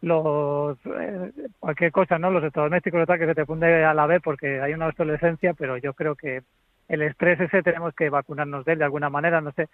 [0.00, 2.30] los eh, cualquier cosa, ¿no?
[2.30, 5.76] Los electrodomésticos tal que se te funde a la vez porque hay una obsolescencia, pero
[5.76, 6.42] yo creo que
[6.88, 9.68] el estrés ese tenemos que vacunarnos de él de alguna manera, no sé,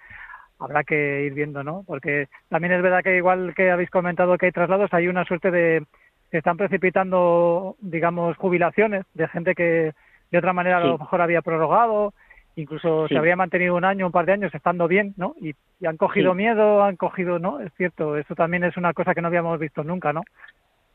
[0.58, 1.84] habrá que ir viendo, ¿no?
[1.86, 5.50] Porque también es verdad que igual que habéis comentado que hay traslados, hay una suerte
[5.50, 5.84] de
[6.30, 9.92] se están precipitando, digamos, jubilaciones de gente que
[10.32, 12.12] de otra manera a lo mejor había prorrogado,
[12.56, 13.14] incluso Sí.
[13.14, 15.34] se había mantenido un año, un par de años estando bien, ¿no?
[15.40, 16.36] Y, y han cogido Sí.
[16.38, 17.60] miedo, han cogido, ¿no?
[17.60, 20.22] Es cierto, eso también es una cosa que no habíamos visto nunca, ¿no?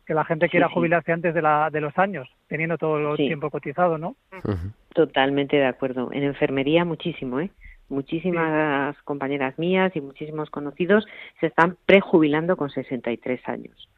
[0.06, 3.50] Que la gente quiera jubilarse antes de, la, de los años, teniendo todo el tiempo
[3.52, 4.16] cotizado, ¿no?
[4.94, 6.10] Totalmente de acuerdo.
[6.12, 7.52] En enfermería muchísimo, ¿eh?
[7.90, 11.06] Muchísimas compañeras mías y muchísimos conocidos
[11.40, 13.90] se están prejubilando con 63 años.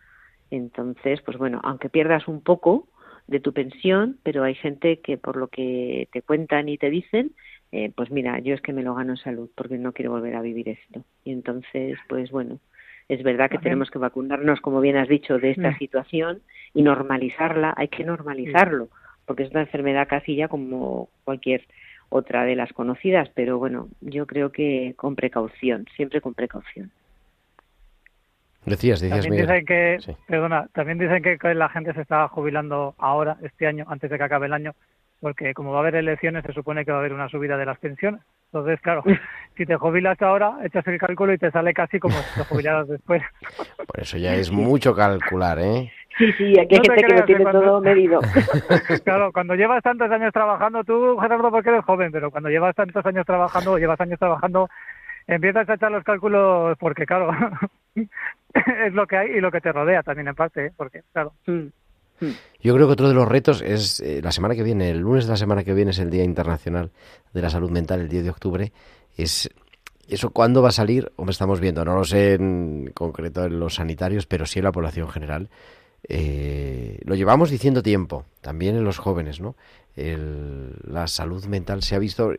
[0.49, 2.87] Entonces, pues bueno, aunque pierdas un poco
[3.27, 7.31] de tu pensión, pero hay gente que por lo que te cuentan y te dicen,
[7.71, 10.35] eh, pues mira, yo es que me lo gano en salud porque no quiero volver
[10.35, 11.03] a vivir esto.
[11.23, 12.59] Y entonces, pues bueno,
[13.07, 15.77] es verdad que tenemos que vacunarnos, como bien has dicho, de esta Mm.
[15.77, 16.41] situación
[16.73, 17.73] y normalizarla.
[17.77, 18.89] Hay que normalizarlo
[19.25, 21.65] porque es una enfermedad casi ya como cualquier
[22.09, 26.91] otra de las conocidas, pero bueno, yo creo que con precaución, siempre con precaución.
[28.65, 30.11] Decías, decías, También dicen que, Sí.
[30.27, 34.23] perdona, también dicen que la gente se está jubilando ahora, este año, antes de que
[34.23, 34.75] acabe el año,
[35.21, 37.65] porque como va a haber elecciones, se supone que va a haber una subida de
[37.65, 38.19] las pensiones.
[38.47, 39.03] Entonces, claro,
[39.55, 42.87] si te jubilas ahora, echas el cálculo y te sale casi como si te jubilaras
[42.89, 43.21] después.
[43.87, 45.91] Por eso ya es mucho calcular, ¿eh?
[46.17, 48.19] Sí, sí, aquí hay No gente que lo tiene cuando- todo medido.
[49.05, 53.05] Claro, cuando llevas tantos años trabajando, tú, Gerardo, porque eres joven, pero cuando llevas tantos
[53.05, 54.69] años trabajando, o llevas años trabajando,
[55.27, 57.31] empiezas a echar los cálculos porque, claro,
[57.95, 60.71] es lo que hay y lo que te rodea también en parte, ¿eh?
[60.75, 61.67] porque, claro, Mm.
[62.61, 65.25] Yo creo que otro de los retos es eh, la semana que viene, el lunes
[65.25, 66.91] de la semana que viene es el Día Internacional
[67.33, 68.71] de la Salud Mental, el 10 de octubre.
[69.17, 69.49] Es
[70.07, 73.75] eso cuándo va a salir, hombre, estamos viendo, no lo sé en concreto en los
[73.75, 75.49] sanitarios, pero sí en la población general.
[76.07, 79.55] Eh, lo llevamos diciendo tiempo, también en los jóvenes, ¿no?
[79.95, 82.33] El- la salud mental se ha visto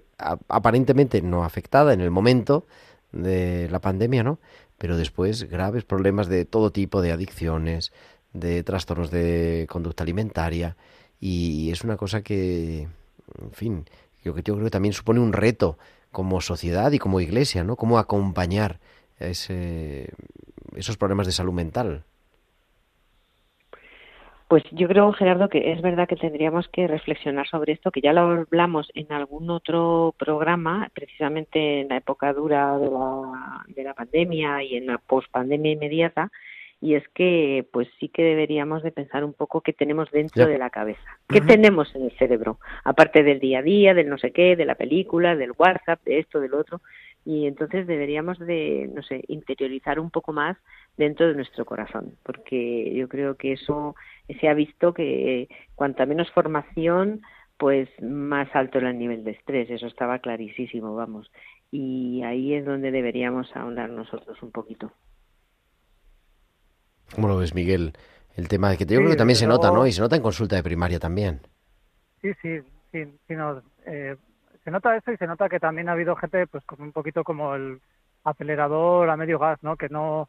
[0.49, 2.67] aparentemente no afectada en el momento
[3.13, 4.39] de la pandemia, ¿no?
[4.79, 7.93] Pero después graves problemas de todo tipo, de adicciones,
[8.33, 10.77] de trastornos de conducta alimentaria
[11.21, 12.89] y es una cosa que,
[13.41, 13.85] en fin,
[14.25, 15.79] yo, yo creo que también supone un reto
[16.11, 17.77] como sociedad y como iglesia, ¿no?
[17.77, 18.79] Cómo acompañar
[19.19, 20.11] ese,
[20.77, 22.05] esos problemas de salud mental.
[24.49, 28.13] Pues yo creo, Gerardo, que es verdad que tendríamos que reflexionar sobre esto, que ya
[28.13, 33.95] lo hablamos en algún otro programa, precisamente en la época dura de la, de la
[33.95, 36.31] pandemia y en la pospandemia inmediata,
[36.83, 40.59] y es que pues sí que deberíamos de pensar un poco qué tenemos dentro de
[40.59, 44.33] la cabeza, qué tenemos en el cerebro, aparte del día a día, del no sé
[44.33, 46.81] qué, de la película, del WhatsApp, de esto, del otro,
[47.25, 50.57] y entonces deberíamos de, no sé, interiorizar un poco más
[50.97, 53.95] dentro de nuestro corazón, porque yo creo que eso
[54.41, 57.23] se ha visto que cuanta menos formación,
[57.59, 61.31] pues más alto era el nivel de estrés, eso estaba clarísimo, vamos,
[61.71, 64.93] y ahí es donde deberíamos ahondar nosotros un poquito.
[67.15, 67.93] ¿Cómo lo ves, Miguel?
[68.37, 69.87] El tema de que yo creo que también se nota, ¿no?
[69.87, 71.41] Y se nota en consulta de primaria también.
[72.23, 72.61] Sí, sí,
[72.91, 74.17] sí, sí no, eh,
[74.65, 77.25] se nota eso y se nota que también ha habido gente, pues como un poquito
[77.25, 77.81] como el
[78.25, 79.77] acelerador a medio gas, ¿no?
[79.77, 80.29] Que no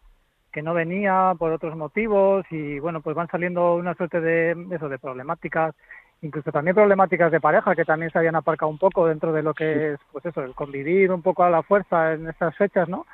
[0.52, 4.88] que no venía por otros motivos y bueno, pues van saliendo una suerte de eso,
[4.88, 5.74] de problemáticas,
[6.22, 9.56] incluso también problemáticas de pareja que también se habían aparcado un poco dentro de lo
[9.56, 13.08] que es, pues eso, el convivir un poco a la fuerza en estas fechas, ¿no?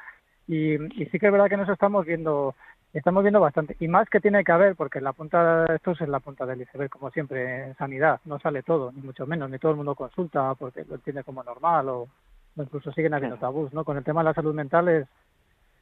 [0.49, 2.55] Y, y sí que es verdad que nos estamos viendo
[2.93, 3.75] Estamos viendo bastante.
[3.79, 6.89] Y más que tiene que haber, porque la punta, esto es la punta del iceberg,
[6.89, 8.19] como siempre, en sanidad.
[8.25, 11.43] No sale todo, ni mucho menos, ni todo el mundo consulta porque lo entiende como
[11.43, 12.07] normal o,
[12.55, 13.83] incluso siguen habiendo tabús, ¿no?
[13.83, 15.07] Con el tema de la salud mental es,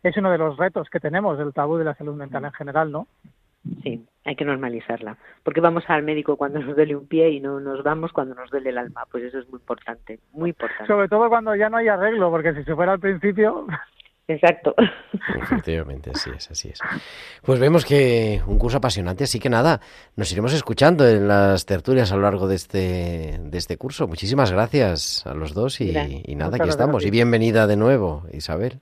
[0.04, 2.92] es uno de los retos que tenemos, el tabú de la salud mental en general,
[2.92, 3.08] ¿no?
[3.84, 5.18] Sí, hay que normalizarla.
[5.44, 8.50] Porque vamos al médico cuando nos duele un pie y no nos vamos cuando nos
[8.50, 9.06] duele el alma.
[9.12, 10.88] Pues eso es muy importante, muy importante.
[10.88, 13.68] Sobre todo cuando ya no hay arreglo, porque si se fuera al principio,
[14.28, 14.76] Exacto.
[15.42, 16.80] Efectivamente, así es, así es.
[17.44, 19.80] Pues vemos que un curso apasionante, así que nada,
[20.16, 24.08] nos iremos escuchando en las tertulias a lo largo de este, de este curso.
[24.08, 25.94] Muchísimas gracias a los dos y,
[26.36, 27.06] nada, aquí estamos.
[27.06, 28.82] Y bienvenida de nuevo, Isabel.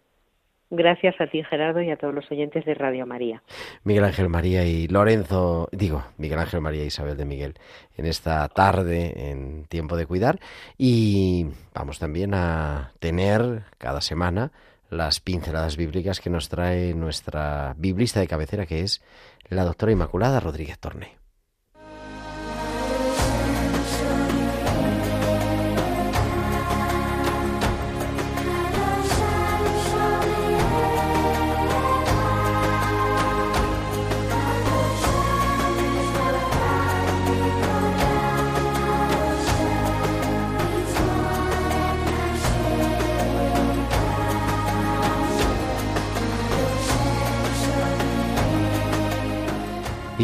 [0.71, 3.43] Gracias a ti, Gerardo, y a todos los oyentes de Radio María.
[3.83, 7.53] Miguel Ángel María y Lorenzo, digo, Miguel Ángel María y Isabel de Miguel,
[7.97, 10.39] en esta tarde en Tiempo de Cuidar.
[10.75, 14.51] Y vamos también a tener cada semana
[14.89, 19.01] las pinceladas bíblicas que nos trae nuestra biblista de cabecera, que es
[19.49, 21.24] la doctora Inmaculada Rodríguez Torné.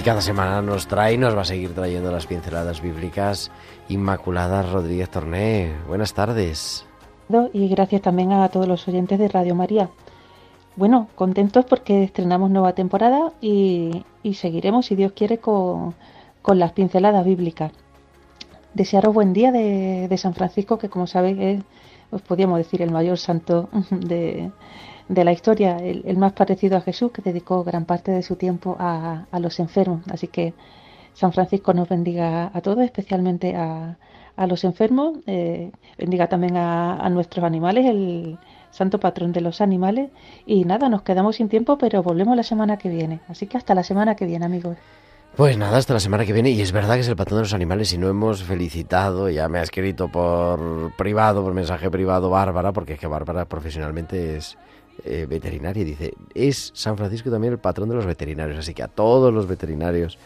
[0.01, 3.51] Y cada semana nos trae y nos va a seguir trayendo las pinceladas bíblicas
[3.87, 5.75] Inmaculada Rodríguez Torné.
[5.87, 6.87] Buenas tardes.
[7.53, 9.91] Y gracias también a todos los oyentes de Radio María.
[10.75, 15.93] Bueno, contentos porque estrenamos nueva temporada y, seguiremos, si Dios quiere, con,
[16.47, 17.71] las pinceladas bíblicas.
[18.73, 21.63] Desearos buen día de, de San Francisco, que como sabéis
[22.09, 24.49] os podríamos decir, el mayor santo de,
[25.11, 28.77] de la historia, el, más parecido a Jesús, que dedicó gran parte de su tiempo
[28.79, 30.03] a, a los enfermos.
[30.09, 30.53] Así que
[31.13, 33.97] San Francisco nos bendiga a todos, especialmente a,
[34.37, 38.37] a los enfermos, eh, bendiga también a, a, nuestros animales, el
[38.71, 40.11] santo patrón de los animales.
[40.45, 43.19] Y nada, nos quedamos sin tiempo, pero volvemos la semana que viene.
[43.27, 44.77] Así que hasta la semana que viene, amigos.
[45.35, 46.51] Pues nada, hasta la semana que viene.
[46.51, 49.49] Y es verdad que es el patrón de los animales y no hemos felicitado, ya
[49.49, 54.57] me ha escrito por privado, por mensaje privado, Bárbara, porque es que Bárbara profesionalmente es
[55.03, 58.83] eh, veterinaria y dice, es San Francisco también el patrón de los veterinarios, así que
[58.83, 60.17] a todos los veterinarios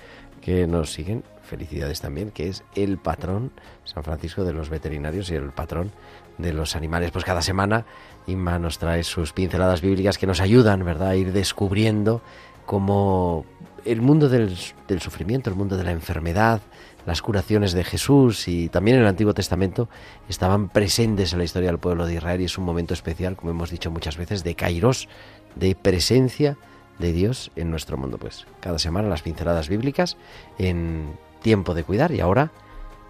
[0.42, 3.52] que nos siguen, felicidades también, que es el patrón
[3.84, 5.92] San Francisco de los veterinarios y el patrón
[6.38, 7.12] de los animales.
[7.12, 7.86] Pues cada semana
[8.28, 12.22] Inma nos trae sus pinceladas bíblicas que nos ayudan, ¿verdad?, a ir descubriendo
[12.66, 13.46] cómo
[13.86, 14.58] el mundo del,
[14.88, 16.62] del sufrimiento, el mundo de la enfermedad,
[17.06, 19.90] las curaciones de Jesús y también en el Antiguo Testamento
[20.28, 23.52] estaban presentes en la historia del pueblo de Israel y es un momento especial, como
[23.52, 25.08] hemos dicho muchas veces, de kairos,
[25.56, 26.58] de presencia
[27.00, 28.18] de Dios en nuestro mundo.
[28.18, 30.18] Pues cada semana las pinceladas bíblicas
[30.58, 32.52] en tiempo de cuidar y ahora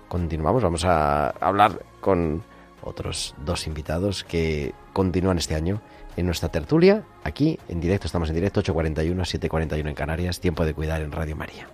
[0.08, 2.44] continuamos, vamos a hablar con
[2.84, 5.82] otros dos invitados que continúan este año
[6.18, 10.74] en nuestra tertulia, aquí en directo, estamos en directo 8.41 7.41 en Canarias, tiempo de
[10.74, 11.68] cuidar en Radio María.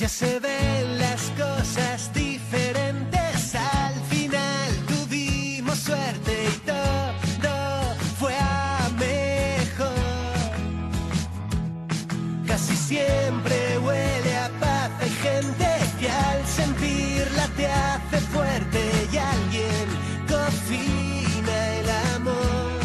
[0.00, 3.54] Ya se ven las cosas diferentes.
[3.54, 9.92] Al final tuvimos suerte y todo fue a mejor.
[12.46, 14.90] Casi siempre huele a paz.
[15.02, 15.68] Hay gente
[16.00, 18.80] que al sentirla te hace fuerte
[19.12, 19.86] y alguien
[20.26, 22.80] cocina el amor.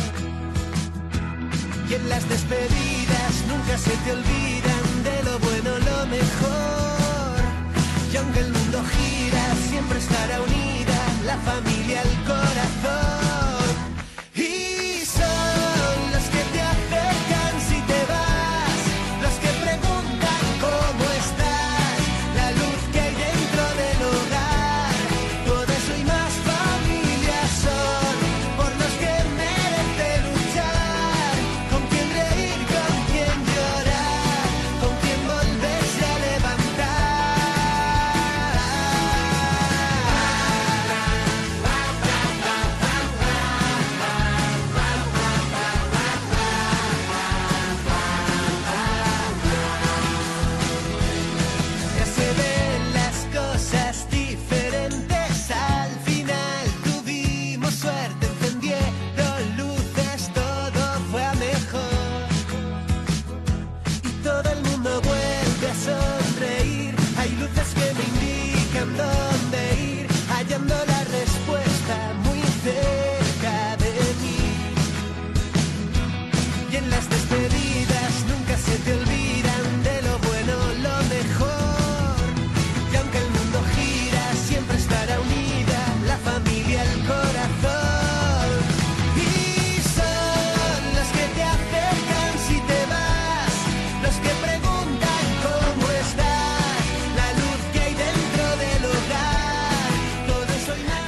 [1.89, 4.45] Y en las despedidas nunca se te olvidan
[8.40, 12.02] el mundo gira, siempre estará unida la familia,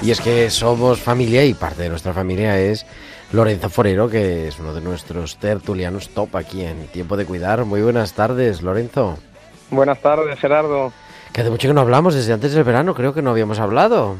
[0.08, 2.86] Y es que somos familia y parte de nuestra familia es
[3.34, 7.66] Lorenzo Forero, que es uno de nuestros tertulianos top aquí en Tiempo de Cuidar.
[7.66, 9.18] Muy buenas tardes, Lorenzo.
[9.70, 10.94] Buenas tardes, Gerardo.
[11.34, 14.16] Que hace mucho que no hablamos, desde antes del verano creo que no habíamos hablado.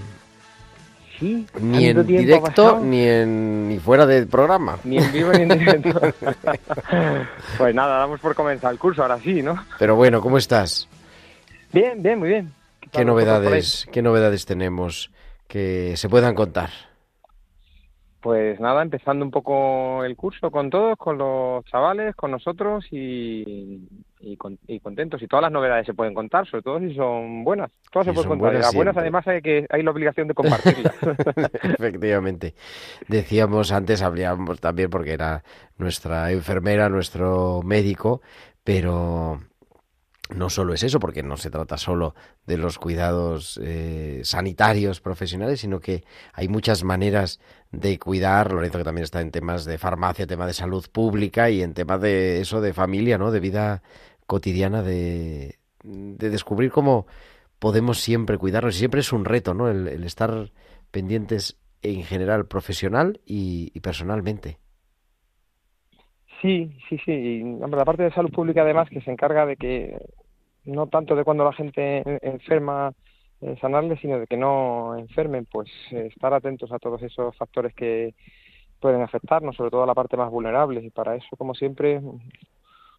[1.20, 4.80] Sí, Ni en directo ni en ni fuera del programa.
[4.84, 6.02] Ni en vivo ni en directo.
[7.58, 9.66] pues nada, damos por comenzar el curso, ahora sí, ¿no?
[9.80, 10.90] Pero bueno, ¿cómo estás?
[11.72, 12.52] Bien, bien, muy bien.
[12.92, 15.12] ¿Qué novedades, qué novedades tenemos
[15.48, 16.70] que se puedan contar?
[18.20, 23.88] Pues nada, empezando un poco el curso con todos, con los chavales, con nosotros y,
[24.20, 25.22] y, con- y contentos.
[25.22, 27.72] Y todas las novedades se pueden contar, sobre todo si son buenas.
[27.92, 28.56] Todas Si se pueden contar.
[28.56, 30.96] Buenas las buenas además hay que hay la obligación de compartirlas.
[31.62, 32.56] Efectivamente.
[33.08, 35.44] Decíamos antes, hablábamos también porque era
[35.78, 38.22] nuestra enfermera, nuestro médico,
[38.64, 39.40] pero
[40.30, 42.14] no solo es eso, porque no se trata solo
[42.46, 46.04] de los cuidados eh, sanitarios profesionales, sino que
[46.34, 47.40] hay muchas maneras
[47.72, 48.52] de cuidar.
[48.52, 52.02] Lorenzo, que también está en temas de farmacia, tema de salud pública y en temas
[52.02, 53.32] de eso, de familia, ¿no?
[53.32, 53.82] De vida
[54.26, 57.08] cotidiana, de, de descubrir cómo
[57.60, 58.76] podemos siempre cuidarnos.
[58.76, 59.70] Y siempre es un reto, ¿no?
[59.70, 60.52] El, estar
[60.92, 64.60] pendientes en general, profesional y personalmente.
[66.42, 67.12] Sí, sí, sí.
[67.12, 69.98] Y, la parte de salud pública además que se encarga de que
[70.66, 72.92] no tanto de cuando la gente en- enferma
[73.42, 77.74] eh, sanarle, sino de que no enfermen, pues eh, estar atentos a todos esos factores
[77.76, 78.16] que
[78.80, 80.82] pueden afectarnos, sobre todo a la parte más vulnerable.
[80.82, 82.02] Y para eso, como siempre,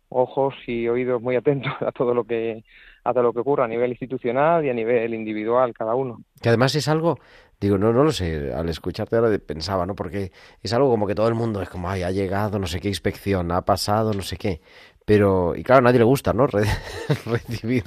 [0.09, 2.64] ojos y oídos muy atentos a todo lo que
[3.05, 6.20] a todo lo que ocurra a nivel institucional y a nivel individual cada uno.
[6.43, 7.18] Que además es algo,
[7.61, 9.95] digo, no, no lo sé, al escucharte ahora pensaba, ¿no?
[9.95, 10.33] Porque
[10.63, 12.89] es algo como que todo el mundo es como, ay, ha llegado no sé qué
[12.89, 14.61] inspección, ha pasado no sé qué.
[15.05, 16.47] Pero, y claro, a nadie le gusta, ¿no?
[16.49, 16.67] Re-
[17.27, 17.85] recibir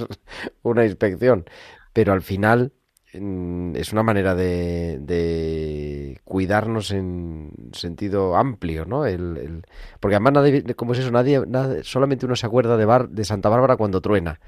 [0.64, 1.46] una inspección.
[1.94, 2.74] Pero al final
[3.14, 9.06] es una manera de, de cuidarnos en sentido amplio, ¿no?
[9.06, 9.66] El, el-
[10.00, 11.12] porque además nadie, ¿cómo es eso?
[11.12, 14.40] Nadie, nadie- solamente uno se acuerda de, Bar, de Santa Bárbara cuando truena.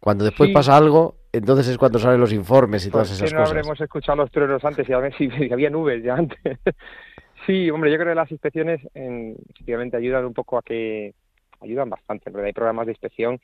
[0.00, 0.54] Cuando después Sí.
[0.54, 3.50] pasa algo, entonces es cuando salen los informes y todas ¿Por esas no cosas.
[3.50, 6.38] habremos escuchado los truenos antes y a ver si había nubes ya antes?
[7.46, 11.14] sí, hombre, yo creo que las inspecciones en- efectivamente ayudan un poco a que
[11.60, 13.38] ayudan bastante, porque hay programas de inspección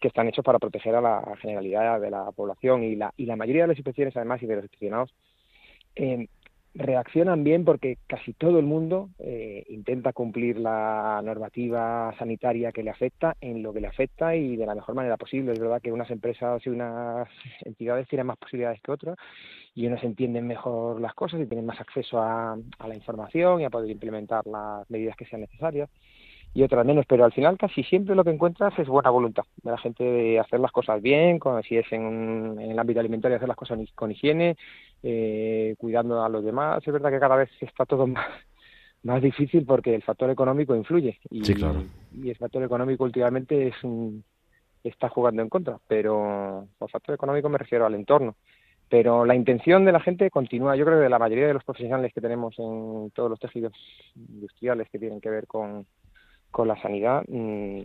[0.00, 3.36] que están hechos para proteger a la generalidad de la población y la y la
[3.36, 5.14] mayoría de las inspecciones además y de los inspeccionados
[5.94, 6.26] eh,
[6.74, 12.90] reaccionan bien porque casi todo el mundo eh, intenta cumplir la normativa sanitaria que le
[12.90, 15.52] afecta en lo que le afecta y de la mejor manera posible.
[15.52, 17.28] Es verdad que unas empresas y unas
[17.64, 19.16] entidades tienen más posibilidades que otras
[19.74, 23.64] y unos entienden mejor las cosas y tienen más acceso a, a la información y
[23.64, 25.90] a poder implementar las medidas que sean necesarias
[26.54, 29.70] y otras menos, pero al final casi siempre lo que encuentras es buena voluntad de
[29.70, 33.36] la gente de hacer las cosas bien, con, si es en, en el ámbito alimentario
[33.36, 34.56] hacer las cosas con higiene,
[35.02, 36.82] eh, cuidando a los demás.
[36.86, 38.26] Es verdad que cada vez está todo más,
[39.02, 41.84] más difícil porque el factor económico influye y, Sí, claro.
[42.12, 44.22] y el factor económico últimamente es un,
[44.84, 48.36] está jugando en contra, pero por factor económico me refiero al entorno.
[48.90, 50.76] Pero la intención de la gente continúa.
[50.76, 53.72] Yo creo que de la mayoría de los profesionales que tenemos en todos los tejidos
[54.14, 55.86] industriales que tienen que ver con,
[56.52, 57.80] con la sanidad, mm,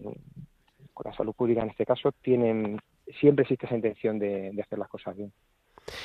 [0.93, 2.79] con la salud pública en este caso, tienen
[3.19, 5.31] siempre existe esa intención de, de hacer las cosas bien.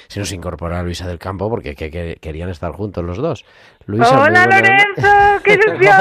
[0.07, 3.45] Se nos incorpora Luisa del Campo porque que- que- querían estar juntos los dos.
[3.87, 5.99] Luisa, Hola Lorenzo, qué ilusión.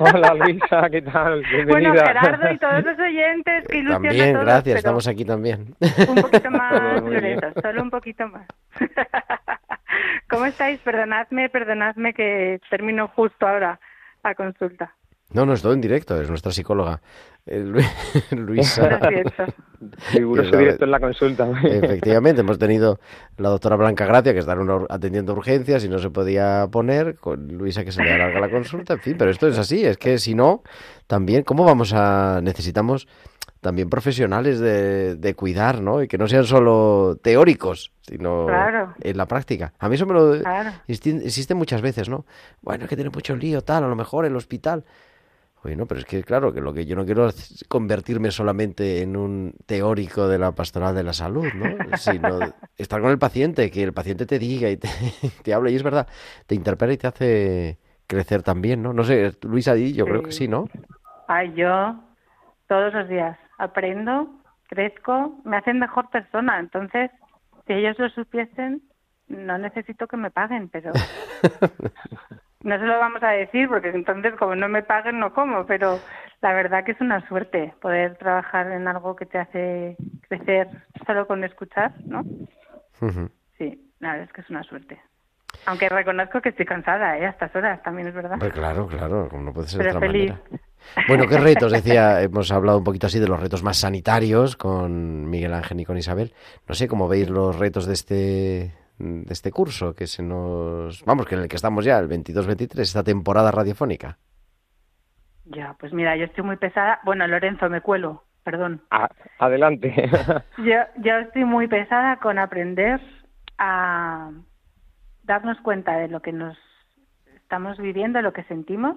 [0.00, 1.40] Hola Luisa, ¿qué tal?
[1.42, 1.90] Bienvenida.
[1.92, 5.76] Bueno, Gerardo y todos los oyentes, qué ilusión a También, todos, gracias, estamos aquí también.
[6.08, 7.00] Un poquito más.
[7.02, 8.48] Lorenzo, solo un poquito más.
[10.28, 10.80] ¿Cómo estáis?
[10.80, 13.78] Perdonadme, perdonadme que termino justo ahora
[14.24, 14.92] la consulta.
[15.34, 17.02] No, no, es todo en directo, es nuestra psicóloga.
[17.44, 17.80] eh, Lu-
[18.38, 18.98] Luisa.
[20.12, 21.46] Riguroso directo en la consulta.
[21.64, 22.98] Efectivamente, hemos tenido
[23.36, 24.56] la doctora Blanca Gracia, que está
[24.88, 28.94] atendiendo urgencias y no se podía poner, con Luisa que se le alarga la consulta,
[28.94, 30.62] en fin, pero esto es así, es que si no,
[31.06, 32.40] también, ¿cómo vamos a...?
[32.42, 33.06] Necesitamos
[33.60, 36.02] también profesionales de, de cuidar, ¿no?
[36.02, 38.94] Y que no sean solo teóricos, sino Claro.
[39.00, 39.72] en la práctica.
[39.78, 40.70] A mí eso me lo Claro.
[40.86, 42.26] insti- existe muchas veces, ¿no?
[42.60, 44.84] Bueno, es que tiene mucho lío, tal, a lo mejor el hospital.
[45.64, 49.00] Oye, no, pero es que claro, que lo que yo no quiero es convertirme solamente
[49.00, 51.64] en un teórico de la pastoral de la salud, ¿no?
[51.96, 52.38] Sino
[52.76, 54.88] estar con el paciente, que el paciente te diga y te,
[55.42, 56.06] te hable, y es verdad,
[56.46, 58.92] te interpela y te hace crecer también, ¿no?
[58.92, 60.68] No sé, Luisa, di, yo creo que sí, ¿no?
[61.28, 61.98] Ay, yo
[62.68, 64.28] todos los días aprendo,
[64.68, 66.58] crezco, me hacen mejor persona.
[66.58, 67.10] Entonces,
[67.66, 68.82] si ellos lo supiesen,
[69.28, 70.92] no necesito que me paguen, pero
[72.64, 76.00] no se lo vamos a decir porque entonces como no me paguen no como, pero
[76.40, 79.96] la verdad que es una suerte poder trabajar en algo que te hace
[80.28, 80.68] crecer
[81.06, 82.24] solo con escuchar, ¿no?
[83.58, 84.98] Sí, la verdad es que es una suerte.
[85.66, 87.26] Aunque reconozco que estoy cansada, ¿eh?
[87.26, 88.36] A estas horas también es verdad.
[88.38, 90.30] Pues claro, claro, como no puede ser de otra feliz.
[90.30, 90.60] manera.
[91.06, 91.72] Bueno, ¿qué retos?
[91.72, 95.84] Decía, hemos hablado un poquito así de los retos más sanitarios con Miguel Ángel y
[95.84, 96.32] con Isabel.
[96.68, 101.26] No sé cómo veis los retos de este de este curso que se nos vamos
[101.26, 104.18] que en el que estamos ya el 22-23 esta temporada radiofónica.
[105.46, 107.00] Ya, pues mira, yo estoy muy pesada.
[107.04, 108.82] Bueno, Lorenzo, me cuelo, perdón.
[108.90, 109.92] A- adelante.
[110.58, 113.00] Yo, yo estoy muy pesada con aprender
[113.58, 114.30] a
[115.22, 116.56] darnos cuenta de lo que nos
[117.36, 118.96] estamos viviendo, lo que sentimos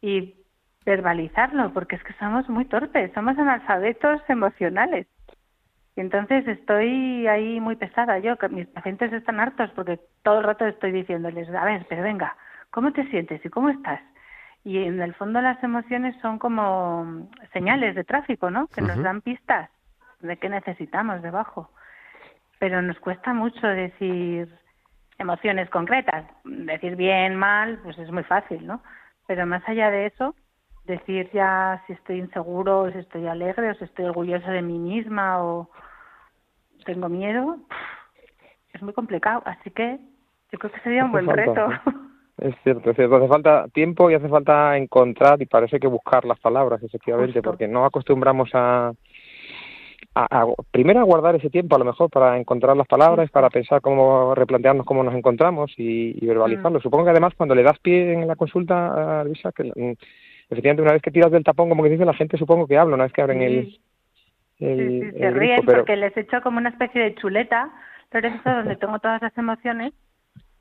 [0.00, 0.36] y
[0.84, 5.06] verbalizarlo, porque es que somos muy torpes, somos analfabetos emocionales.
[5.96, 10.44] Y entonces estoy ahí muy pesada yo, que mis pacientes están hartos porque todo el
[10.44, 12.36] rato estoy diciéndoles, a ver, pero venga,
[12.70, 14.00] ¿cómo te sientes y cómo estás?
[14.62, 18.66] Y en el fondo las emociones son como señales de tráfico, ¿no?
[18.66, 19.70] Que nos dan pistas
[20.20, 21.70] de qué necesitamos debajo.
[22.58, 24.52] Pero nos cuesta mucho decir
[25.18, 26.26] emociones concretas.
[26.44, 28.82] Decir bien, mal, pues es muy fácil, ¿no?
[29.26, 30.34] Pero más allá de eso,
[30.84, 34.78] decir ya si estoy inseguro, o si estoy alegre, o si estoy orgullosa de mí
[34.78, 35.70] misma, o
[36.86, 37.58] tengo miedo,
[38.72, 39.42] es muy complicado.
[39.44, 39.98] Así que
[40.52, 41.92] yo creo que sería un Hace buen falta, reto.
[42.38, 43.16] Es cierto, es cierto.
[43.16, 47.50] Hace falta tiempo y hace falta encontrar y parece que buscar las palabras, efectivamente, Justo.
[47.50, 48.92] porque no acostumbramos a,
[50.14, 53.48] a, a- primero a guardar ese tiempo a lo mejor para encontrar las palabras, para
[53.50, 56.80] pensar cómo replantearnos cómo nos encontramos y, y verbalizarlo.
[56.80, 59.92] Supongo que además cuando le das pie en la consulta, a Luisa, que mm,
[60.50, 62.94] efectivamente una vez que tiras del tapón, como que dice la gente, supongo que habla,
[62.96, 63.80] una vez que abren el, Sí.
[64.58, 67.70] El, Sí, sí, el se ríen pero porque les echo como una especie de chuleta,
[68.12, 69.92] Lorenzo, donde tengo todas las emociones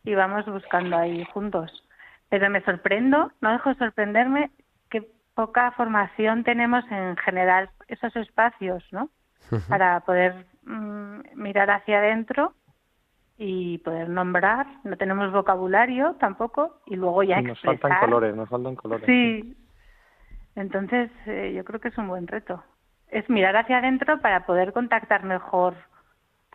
[0.03, 1.71] y vamos buscando ahí juntos.
[2.29, 4.51] Pero me sorprendo, no dejo de sorprenderme
[4.89, 9.09] que poca formación tenemos en general esos espacios, ¿no?
[9.69, 12.53] Para poder mm, mirar hacia adentro
[13.37, 14.65] y poder nombrar.
[14.83, 17.79] No tenemos vocabulario tampoco y luego ya nos expresar.
[17.79, 19.05] faltan colores, nos faltan colores.
[19.05, 19.55] Sí.
[20.55, 22.63] Entonces, eh, yo creo que es un buen reto.
[23.09, 25.75] Es mirar hacia adentro para poder contactar mejor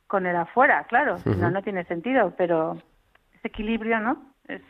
[0.06, 1.18] con el afuera, claro.
[1.18, 2.76] Si no, no tiene sentido, pero
[3.34, 4.32] ese equilibrio, ¿no?
[4.48, 4.60] Es,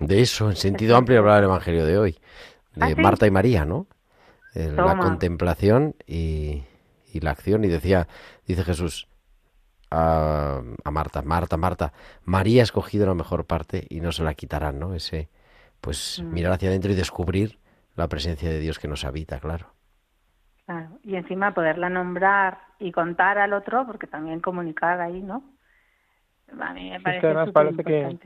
[0.00, 2.18] De eso, en sentido amplio, hablaba el Evangelio de hoy,
[2.74, 3.00] de ¿Ah, sí?
[3.00, 3.86] Marta y María, ¿no?
[4.54, 6.62] Eh, la contemplación y,
[7.12, 7.64] y la acción.
[7.64, 8.08] Y decía,
[8.46, 9.08] dice Jesús
[9.90, 11.92] a, a Marta, Marta, Marta,
[12.24, 14.94] María ha escogido la mejor parte y no se la quitarán, ¿no?
[14.94, 15.28] Ese,
[15.80, 16.32] pues, Mm.
[16.32, 17.58] mirar hacia adentro y descubrir
[17.94, 19.74] la presencia de Dios que nos habita, claro.
[20.68, 20.90] Claro.
[21.02, 25.42] Y encima poderla nombrar y contar al otro, porque también comunicar ahí, ¿no?
[26.60, 28.18] A mí me Es que parece además parece que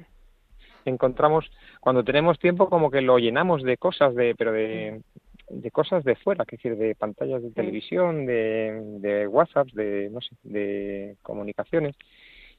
[0.85, 1.49] encontramos
[1.81, 5.01] cuando tenemos tiempo como que lo llenamos de cosas de pero de,
[5.49, 10.21] de cosas de fuera que decir de pantallas de televisión de, de WhatsApp de no
[10.21, 11.95] sé de comunicaciones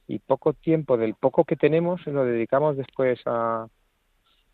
[0.08, 3.66] y poco tiempo del poco que tenemos lo dedicamos después a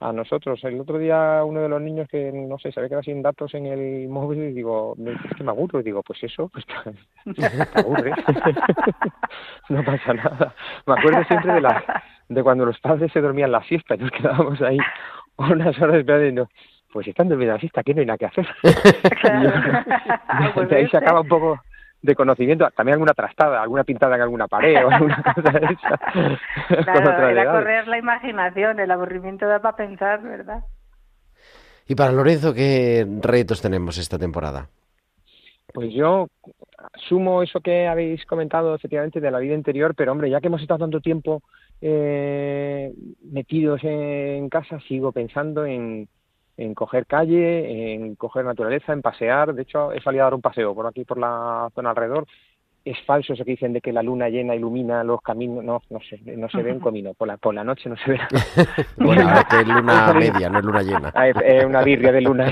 [0.01, 0.63] a nosotros.
[0.65, 3.55] El otro día uno de los niños que no sé se había quedado sin datos
[3.55, 6.49] en el móvil y digo me dice, es que me aburro y digo pues eso
[6.49, 8.15] pues te aburres
[9.69, 10.55] no pasa nada.
[10.87, 11.85] Me acuerdo siempre de las
[12.29, 14.79] de cuando los padres se dormían la siesta y nos quedábamos ahí
[15.37, 16.49] unas horas esperando.
[16.93, 18.49] Pues si están durmiendo la siesta aquí no hay nada que hacer.
[20.63, 21.61] Y de ahí se acaba un poco
[22.03, 25.99] de conocimiento también alguna trastada alguna pintada en alguna pared o alguna cosa de esa
[26.69, 30.65] con Claro, correr la imaginación, el aburrimiento da para pensar, ¿verdad?
[31.87, 34.69] Y para Lorenzo, ¿qué retos tenemos esta temporada?
[35.73, 36.29] Pues yo
[37.09, 40.63] sumo eso que habéis comentado efectivamente de la vida interior, pero hombre, ya que hemos
[40.63, 41.43] estado tanto tiempo
[41.81, 42.93] eh,
[43.23, 46.09] metidos en casa, sigo pensando en,
[46.57, 49.55] en coger calle, en coger naturaleza, en pasear.
[49.55, 52.27] De hecho, he salido a dar un paseo por aquí, por la zona alrededor.
[52.83, 55.63] Es falso eso que dicen de que la luna llena ilumina los caminos.
[55.63, 57.13] No, no sé, no se ve un comino.
[57.15, 58.21] Por la, por la noche no se ve.
[58.97, 61.13] Bueno, es luna media, no es luna llena.
[61.15, 62.47] Ah, es, es una birria de luna.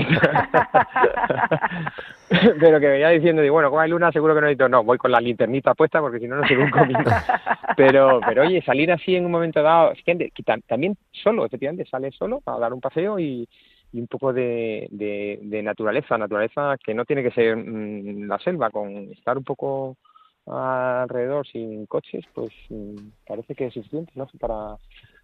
[2.59, 4.69] Pero que venía diciendo, digo, bueno, como hay luna, seguro que no necesito.
[4.69, 6.99] No, voy con la linternita puesta porque si no, no se ve un comino.
[7.75, 11.45] Pero, pero oye, salir así en un momento dado, es que, que tam- también solo,
[11.45, 13.47] efectivamente, sales solo a dar un paseo y,
[13.91, 18.37] y un poco de, de, de naturaleza, naturaleza que no tiene que ser mm, la
[18.39, 19.97] selva, con estar un poco
[20.45, 22.95] alrededor sin coches, pues mm,
[23.27, 24.27] parece que es suficiente, ¿no?
[24.39, 24.75] Para,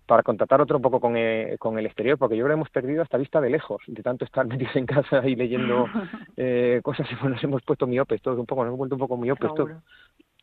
[0.06, 3.02] para contactar otro poco con el, con el exterior, porque yo creo que hemos perdido
[3.02, 5.88] hasta vista de lejos, de tanto estar metidos en casa y leyendo
[6.38, 9.50] eh, cosas, nos hemos puesto miopes todos un poco, nos hemos vuelto un poco miopes
[9.56, 9.70] todos.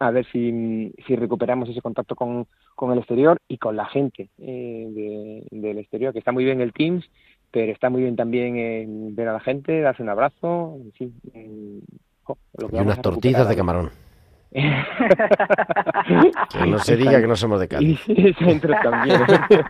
[0.01, 4.31] A ver si, si recuperamos ese contacto con, con el exterior y con la gente
[4.39, 7.09] eh, de- del exterior, que está muy bien el Teams,
[7.53, 11.15] pero está muy bien también eh, ver a la gente, darse un abrazo, en fin,
[11.35, 11.81] eh,
[12.25, 13.91] jo, lo que Y unas recuperar de camarón.
[14.53, 18.01] Que no se diga que no somos de Cádiz.
[18.07, 19.23] Y centros también.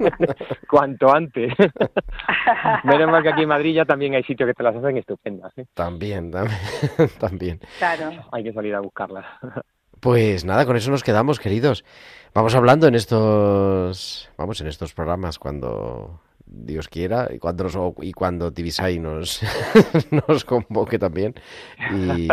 [0.69, 1.55] Cuanto antes.
[2.85, 5.57] Menos mal que aquí en Madrid ya también hay sitios que te las hacen estupendas.
[5.57, 5.67] ¿eh?
[5.75, 6.59] También, también,
[7.21, 7.61] también.
[7.79, 8.11] Claro.
[8.33, 9.25] Hay que salir a buscarlas.
[10.01, 11.85] Pues nada, con eso nos quedamos, queridos.
[12.35, 16.21] Vamos hablando en estos, vamos, en estos programas cuando
[16.55, 19.43] Dios quiera y cuando nos, y cuando Tibisay nos,
[20.29, 21.35] nos convoque también.
[21.93, 22.29] Y,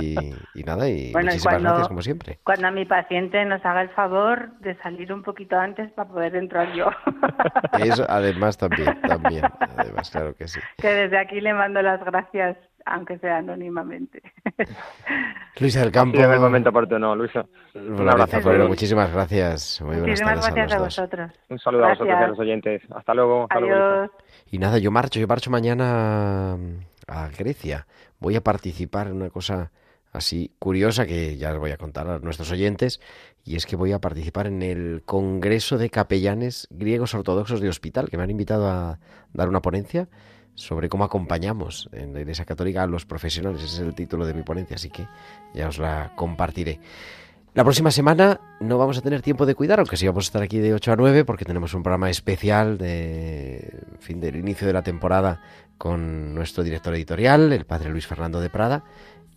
[0.55, 2.39] y nada, y Bueno, muchísimas cuando- gracias como siempre.
[2.43, 6.35] Cuando a mi paciente nos haga el favor de salir un poquito antes para poder
[6.35, 6.87] entrar yo.
[7.79, 9.43] Eso además también, también,
[9.77, 10.59] además, claro que sí.
[10.77, 14.21] que desde aquí le mando las gracias, aunque sea anónimamente.
[15.59, 16.17] Luisa del Campo.
[16.17, 17.45] Sí, en el momento oportuno, Luisa.
[17.75, 18.41] Un Lorenzo abrazo.
[18.41, 19.81] Florero, muchísimas gracias.
[19.81, 20.97] Muy buenas Muchísimas tardes gracias a, a los dos.
[20.97, 21.31] vosotros.
[21.49, 22.81] Un saludo a vosotros y a los oyentes.
[22.95, 23.43] Hasta luego.
[23.43, 23.97] Hasta luego, Luisa.
[23.99, 24.11] Adiós.
[24.51, 26.53] Y nada, yo marcho, yo marcho mañana
[27.07, 27.87] a Grecia.
[28.19, 29.71] Voy a participar en una cosa
[30.11, 32.99] así curiosa que ya les voy a contar a nuestros oyentes,
[33.45, 38.09] y es que voy a participar en el Congreso de Capellanes Griegos Ortodoxos de Hospital,
[38.09, 38.97] que me han invitado a
[39.33, 40.07] dar una ponencia
[40.59, 43.63] sobre cómo acompañamos en la Iglesia Católica a los profesionales.
[43.63, 45.07] Ese es el título de mi ponencia, así que
[45.53, 46.79] ya os la compartiré.
[47.53, 50.41] La próxima semana no vamos a tener tiempo de cuidar, aunque sí vamos a estar
[50.41, 54.73] aquí de 8 a 9 porque tenemos un programa especial de fin del inicio de
[54.73, 55.41] la temporada
[55.77, 58.83] con nuestro director editorial, el padre Luis Fernando de Prada,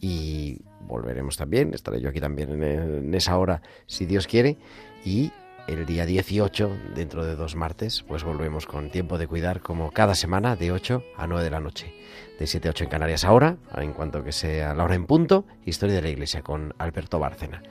[0.01, 4.59] y volveremos también, estaré yo aquí también en, en esa hora si Dios quiere,
[5.05, 5.31] y
[5.67, 10.15] el día 18, dentro de dos martes, pues volvemos con tiempo de cuidar como cada
[10.15, 11.95] semana de 8 a 9 de la noche.
[12.39, 15.45] De 7 a 8 en Canarias ahora, en cuanto que sea la hora en punto,
[15.65, 17.63] Historia de la Iglesia con Alberto Bárcena.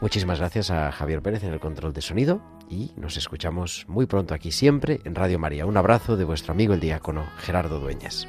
[0.00, 2.40] Muchísimas gracias a Javier Pérez en el control de sonido
[2.70, 5.66] y nos escuchamos muy pronto aquí siempre en Radio María.
[5.66, 8.28] Un abrazo de vuestro amigo el diácono Gerardo Dueñas.